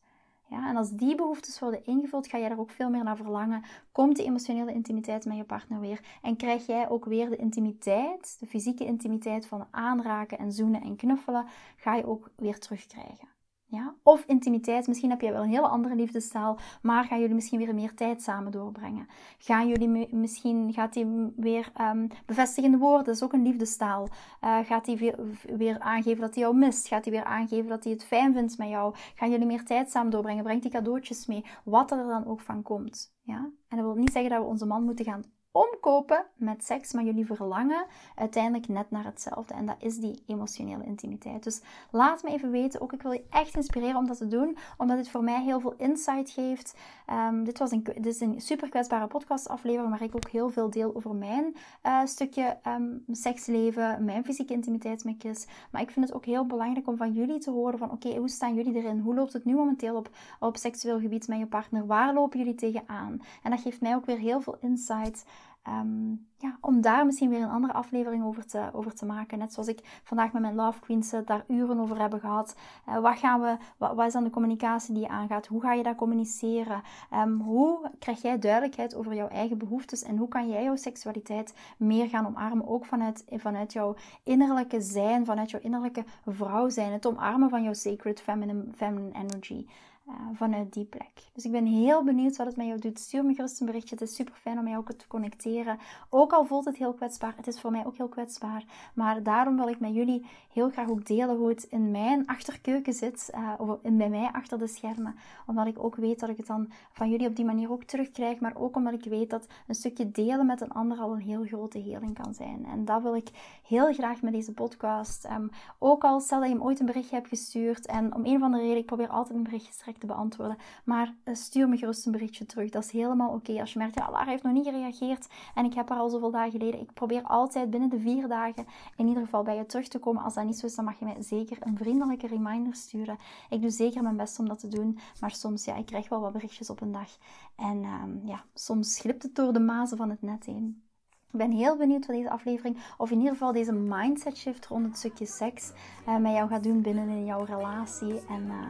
Ja, 0.53 0.69
en 0.69 0.75
als 0.75 0.91
die 0.91 1.15
behoeftes 1.15 1.59
worden 1.59 1.85
ingevuld, 1.85 2.27
ga 2.27 2.39
jij 2.39 2.49
er 2.49 2.59
ook 2.59 2.71
veel 2.71 2.89
meer 2.89 3.03
naar 3.03 3.15
verlangen. 3.15 3.63
Komt 3.91 4.17
de 4.17 4.23
emotionele 4.23 4.73
intimiteit 4.73 5.25
met 5.25 5.37
je 5.37 5.43
partner 5.43 5.79
weer. 5.79 5.99
En 6.21 6.35
krijg 6.35 6.65
jij 6.65 6.89
ook 6.89 7.05
weer 7.05 7.29
de 7.29 7.35
intimiteit, 7.35 8.35
de 8.39 8.45
fysieke 8.45 8.85
intimiteit 8.85 9.45
van 9.45 9.67
aanraken 9.71 10.37
en 10.37 10.51
zoenen 10.51 10.81
en 10.81 10.95
knuffelen, 10.95 11.45
ga 11.75 11.95
je 11.95 12.05
ook 12.05 12.29
weer 12.35 12.59
terugkrijgen. 12.59 13.32
Ja? 13.73 13.95
Of 14.03 14.23
intimiteit, 14.27 14.87
misschien 14.87 15.09
heb 15.09 15.21
je 15.21 15.31
wel 15.31 15.43
een 15.43 15.49
hele 15.49 15.67
andere 15.67 15.95
liefdestaal, 15.95 16.59
maar 16.81 17.03
gaan 17.03 17.19
jullie 17.19 17.35
misschien 17.35 17.59
weer 17.59 17.75
meer 17.75 17.93
tijd 17.93 18.21
samen 18.21 18.51
doorbrengen? 18.51 19.07
Gaan 19.37 19.67
jullie 19.67 20.15
misschien, 20.15 20.73
gaat 20.73 20.95
hij 20.95 21.31
weer 21.35 21.71
um, 21.81 22.07
bevestigende 22.25 22.77
woorden, 22.77 23.05
dat 23.05 23.15
is 23.15 23.23
ook 23.23 23.33
een 23.33 23.43
liefdestaal. 23.43 24.07
Uh, 24.41 24.59
gaat 24.59 24.85
hij 24.85 24.97
weer, 24.97 25.19
weer, 25.57 25.79
aangeven 25.79 26.21
dat 26.21 26.33
hij 26.33 26.43
jou 26.43 26.55
mist? 26.55 26.87
Gaat 26.87 27.05
hij 27.05 27.13
weer 27.13 27.23
aangeven 27.23 27.69
dat 27.69 27.83
hij 27.83 27.93
het 27.93 28.05
fijn 28.05 28.33
vindt 28.33 28.57
met 28.57 28.69
jou? 28.69 28.95
Gaan 29.15 29.31
jullie 29.31 29.45
meer 29.45 29.65
tijd 29.65 29.91
samen 29.91 30.11
doorbrengen? 30.11 30.43
Brengt 30.43 30.63
hij 30.63 30.71
cadeautjes 30.71 31.25
mee? 31.25 31.45
Wat 31.63 31.91
er 31.91 32.07
dan 32.07 32.25
ook 32.25 32.41
van 32.41 32.61
komt. 32.61 33.15
Ja? 33.21 33.49
En 33.67 33.77
dat 33.77 33.85
wil 33.85 33.95
niet 33.95 34.11
zeggen 34.11 34.31
dat 34.31 34.41
we 34.41 34.47
onze 34.47 34.65
man 34.65 34.83
moeten 34.83 35.05
gaan 35.05 35.23
omkopen 35.55 36.25
met 36.35 36.63
seks, 36.63 36.93
maar 36.93 37.03
jullie 37.03 37.25
verlangen 37.25 37.85
uiteindelijk 38.15 38.67
net 38.67 38.91
naar 38.91 39.05
hetzelfde. 39.05 39.53
En 39.53 39.65
dat 39.65 39.75
is 39.79 39.97
die 39.97 40.23
emotionele 40.27 40.83
intimiteit. 40.83 41.43
Dus 41.43 41.61
laat 41.91 42.23
me 42.23 42.29
even 42.29 42.51
weten. 42.51 42.81
Ook 42.81 42.93
ik 42.93 43.01
wil 43.01 43.11
je 43.11 43.23
echt 43.29 43.55
inspireren 43.55 43.95
om 43.95 44.07
dat 44.07 44.17
te 44.17 44.27
doen, 44.27 44.57
omdat 44.77 44.97
dit 44.97 45.09
voor 45.09 45.23
mij 45.23 45.43
heel 45.43 45.59
veel 45.59 45.73
insight 45.77 46.29
geeft. 46.29 46.75
Ehm, 47.05 47.43
dit, 47.43 47.59
was 47.59 47.71
een, 47.71 47.83
dit 47.83 48.05
is 48.05 48.19
een 48.19 48.41
super 48.41 48.69
kwetsbare 48.69 49.07
podcastaflevering, 49.07 49.89
waar 49.89 50.01
ik 50.01 50.15
ook 50.15 50.29
heel 50.29 50.49
veel 50.49 50.69
deel 50.69 50.95
over 50.95 51.15
mijn 51.15 51.55
uh, 51.85 52.05
stukje 52.05 52.57
um, 52.67 53.03
seksleven, 53.11 54.05
mijn 54.05 54.23
fysieke 54.23 54.53
intimiteit 54.53 55.03
met 55.03 55.15
Chris. 55.17 55.47
Maar 55.71 55.81
ik 55.81 55.91
vind 55.91 56.05
het 56.05 56.15
ook 56.15 56.25
heel 56.25 56.45
belangrijk 56.45 56.87
om 56.87 56.97
van 56.97 57.13
jullie 57.13 57.39
te 57.39 57.51
horen 57.51 57.79
van 57.79 57.91
oké, 57.91 58.15
hoe 58.15 58.29
staan 58.29 58.53
jullie 58.53 58.75
erin? 58.75 58.99
Hoe 58.99 59.15
loopt 59.15 59.33
het 59.33 59.45
nu 59.45 59.53
momenteel 59.55 59.95
op, 59.95 60.09
op 60.39 60.57
seksueel 60.57 60.99
gebied 60.99 61.27
met 61.27 61.39
je 61.39 61.47
partner? 61.47 61.85
Waar 61.85 62.13
lopen 62.13 62.39
jullie 62.39 62.55
tegenaan? 62.55 63.21
En 63.43 63.51
dat 63.51 63.61
geeft 63.61 63.81
mij 63.81 63.95
ook 63.95 64.05
weer 64.05 64.17
heel 64.17 64.41
veel 64.41 64.57
insight. 64.59 65.25
Ehm, 65.63 66.11
ja, 66.37 66.57
om 66.61 66.81
daar 66.81 67.05
misschien 67.05 67.29
weer 67.29 67.41
een 67.41 67.49
andere 67.49 67.73
aflevering 67.73 68.23
over 68.23 68.45
te, 68.47 68.69
over 68.73 68.95
te 68.95 69.05
maken. 69.05 69.37
Net 69.37 69.53
zoals 69.53 69.67
ik 69.67 69.99
vandaag 70.03 70.31
met 70.33 70.41
mijn 70.41 70.55
Love 70.55 70.79
Queens 70.79 71.09
daar 71.25 71.43
uren 71.47 71.79
over 71.79 71.99
hebben 71.99 72.19
gehad. 72.19 72.55
Uh, 72.89 72.99
wat, 72.99 73.17
gaan 73.17 73.41
we, 73.41 73.57
wat, 73.77 73.95
wat, 73.95 74.07
is 74.07 74.13
dan 74.13 74.23
de 74.23 74.29
communicatie 74.29 74.93
die 74.93 75.03
je 75.03 75.09
aangaat? 75.09 75.47
Hoe 75.47 75.61
ga 75.61 75.73
je 75.73 75.83
dat 75.83 75.95
communiceren? 75.95 76.81
Um, 77.13 77.39
hoe 77.39 77.91
krijg 77.99 78.21
jij 78.21 78.39
duidelijkheid 78.39 78.95
over 78.95 79.13
jouw 79.13 79.27
eigen 79.27 79.57
behoeftes? 79.57 80.03
En 80.03 80.17
hoe 80.17 80.27
kan 80.27 80.49
jij 80.49 80.63
jouw 80.63 80.75
seksualiteit 80.75 81.53
meer 81.77 82.09
gaan 82.09 82.27
omarmen? 82.27 82.67
Ook 82.67 82.85
vanuit, 82.85 83.25
vanuit 83.29 83.73
jouw 83.73 83.95
innerlijke 84.23 84.81
zijn, 84.81 85.25
vanuit 85.25 85.51
jouw 85.51 85.61
innerlijke 85.61 86.03
vrouw 86.25 86.69
zijn. 86.69 86.91
Het 86.91 87.05
omarmen 87.05 87.49
van 87.49 87.63
jouw 87.63 87.73
sacred 87.73 88.21
feminine, 88.21 88.65
feminine 88.75 89.13
energy. 89.13 89.65
Uh, 90.07 90.13
vanuit 90.33 90.73
die 90.73 90.85
plek. 90.85 91.11
Dus 91.33 91.45
ik 91.45 91.51
ben 91.51 91.65
heel 91.65 92.03
benieuwd 92.03 92.35
wat 92.35 92.47
het 92.47 92.55
met 92.55 92.65
jou 92.65 92.79
doet. 92.79 92.99
Stuur 92.99 93.25
me 93.25 93.33
gerust 93.33 93.59
een 93.59 93.65
berichtje. 93.65 93.95
Het 93.95 94.09
is 94.09 94.15
super 94.15 94.33
fijn 94.33 94.57
om 94.57 94.63
mij 94.63 94.77
ook 94.77 94.91
te 94.91 95.07
connecteren. 95.07 95.79
Ook 96.09 96.33
al 96.33 96.45
voelt 96.45 96.65
het 96.65 96.77
heel 96.77 96.93
kwetsbaar, 96.93 97.33
het 97.35 97.47
is 97.47 97.59
voor 97.59 97.71
mij 97.71 97.85
ook 97.85 97.97
heel 97.97 98.07
kwetsbaar. 98.07 98.63
Maar 98.93 99.23
daarom 99.23 99.55
wil 99.55 99.67
ik 99.67 99.79
met 99.79 99.93
jullie 99.93 100.25
heel 100.53 100.69
graag 100.69 100.89
ook 100.89 101.05
delen 101.05 101.37
hoe 101.37 101.49
het 101.49 101.63
in 101.63 101.91
mijn 101.91 102.27
achterkeuken 102.27 102.93
zit. 102.93 103.31
Uh, 103.35 103.53
of 103.57 103.77
in, 103.81 103.97
bij 103.97 104.09
mij 104.09 104.29
achter 104.31 104.57
de 104.57 104.67
schermen. 104.67 105.15
Omdat 105.45 105.67
ik 105.67 105.83
ook 105.83 105.95
weet 105.95 106.19
dat 106.19 106.29
ik 106.29 106.37
het 106.37 106.47
dan 106.47 106.71
van 106.91 107.09
jullie 107.09 107.27
op 107.27 107.35
die 107.35 107.45
manier 107.45 107.71
ook 107.71 107.83
terugkrijg. 107.83 108.39
Maar 108.39 108.55
ook 108.55 108.75
omdat 108.75 108.93
ik 108.93 109.03
weet 109.03 109.29
dat 109.29 109.47
een 109.67 109.75
stukje 109.75 110.11
delen 110.11 110.45
met 110.45 110.61
een 110.61 110.71
ander 110.71 110.97
al 110.97 111.13
een 111.13 111.21
heel 111.21 111.43
grote 111.43 111.79
heling 111.79 112.13
kan 112.13 112.33
zijn. 112.33 112.65
En 112.65 112.85
dat 112.85 113.01
wil 113.01 113.15
ik 113.15 113.59
heel 113.67 113.93
graag 113.93 114.21
met 114.21 114.33
deze 114.33 114.53
podcast. 114.53 115.25
Um, 115.25 115.49
ook 115.79 116.03
al 116.03 116.19
stel 116.19 116.39
dat 116.39 116.47
je 116.47 116.55
hem 116.55 116.63
ooit 116.63 116.79
een 116.79 116.85
berichtje 116.85 117.15
hebt 117.15 117.27
gestuurd. 117.27 117.85
En 117.85 118.15
om 118.15 118.25
een 118.25 118.35
of 118.35 118.41
andere 118.41 118.63
reden, 118.63 118.77
ik 118.77 118.85
probeer 118.85 119.09
altijd 119.09 119.37
een 119.37 119.43
berichtje 119.43 119.71
te 119.71 119.83
beantwoorden. 119.99 120.57
Maar 120.85 121.13
uh, 121.23 121.35
stuur 121.35 121.69
me 121.69 121.77
gerust 121.77 122.05
een 122.05 122.11
berichtje 122.11 122.45
terug. 122.45 122.69
Dat 122.69 122.83
is 122.83 122.91
helemaal 122.91 123.33
oké. 123.33 123.59
Als 123.59 123.73
je 123.73 123.79
merkt, 123.79 123.95
ja, 123.95 124.11
Lara 124.11 124.29
heeft 124.29 124.43
nog 124.43 124.53
niet 124.53 124.65
gereageerd 124.65 125.27
en 125.55 125.65
ik 125.65 125.73
heb 125.73 125.89
haar 125.89 125.97
al 125.97 126.09
zoveel 126.09 126.31
dagen 126.31 126.51
geleden. 126.51 126.79
Ik 126.79 126.93
probeer 126.93 127.23
altijd 127.23 127.69
binnen 127.69 127.89
de 127.89 127.99
vier 127.99 128.27
dagen 128.27 128.65
in 128.97 129.07
ieder 129.07 129.23
geval 129.23 129.43
bij 129.43 129.55
je 129.55 129.65
terug 129.65 129.87
te 129.87 129.99
komen. 129.99 130.23
Als 130.23 130.33
dat 130.33 130.45
niet 130.45 130.57
zo 130.57 130.65
is, 130.65 130.75
dan 130.75 130.85
mag 130.85 130.99
je 130.99 131.05
mij 131.05 131.21
zeker 131.21 131.57
een 131.59 131.77
vriendelijke 131.77 132.27
reminder 132.27 132.75
sturen. 132.75 133.17
Ik 133.49 133.61
doe 133.61 133.69
zeker 133.69 134.03
mijn 134.03 134.17
best 134.17 134.39
om 134.39 134.47
dat 134.47 134.59
te 134.59 134.67
doen. 134.67 134.99
Maar 135.19 135.31
soms, 135.31 135.65
ja, 135.65 135.75
ik 135.75 135.85
krijg 135.85 136.09
wel 136.09 136.19
wat 136.19 136.31
berichtjes 136.31 136.69
op 136.69 136.81
een 136.81 136.91
dag. 136.91 137.17
En 137.55 137.83
um, 137.83 138.21
ja, 138.25 138.43
soms 138.53 138.99
glipt 138.99 139.23
het 139.23 139.35
door 139.35 139.53
de 139.53 139.59
mazen 139.59 139.97
van 139.97 140.09
het 140.09 140.21
net 140.21 140.45
heen. 140.45 140.83
Ik 141.31 141.39
ben 141.39 141.51
heel 141.51 141.77
benieuwd 141.77 142.05
wat 142.05 142.15
deze 142.15 142.29
aflevering, 142.29 142.77
of 142.97 143.11
in 143.11 143.17
ieder 143.17 143.31
geval 143.31 143.51
deze 143.51 143.71
mindset 143.71 144.37
shift 144.37 144.65
rond 144.65 144.85
het 144.85 144.97
stukje 144.97 145.25
seks, 145.25 145.71
uh, 146.07 146.17
met 146.17 146.31
jou 146.31 146.49
gaat 146.49 146.63
doen 146.63 146.81
binnen 146.81 147.09
in 147.09 147.25
jouw 147.25 147.43
relatie. 147.43 148.19
En 148.27 148.43
uh, 148.43 148.69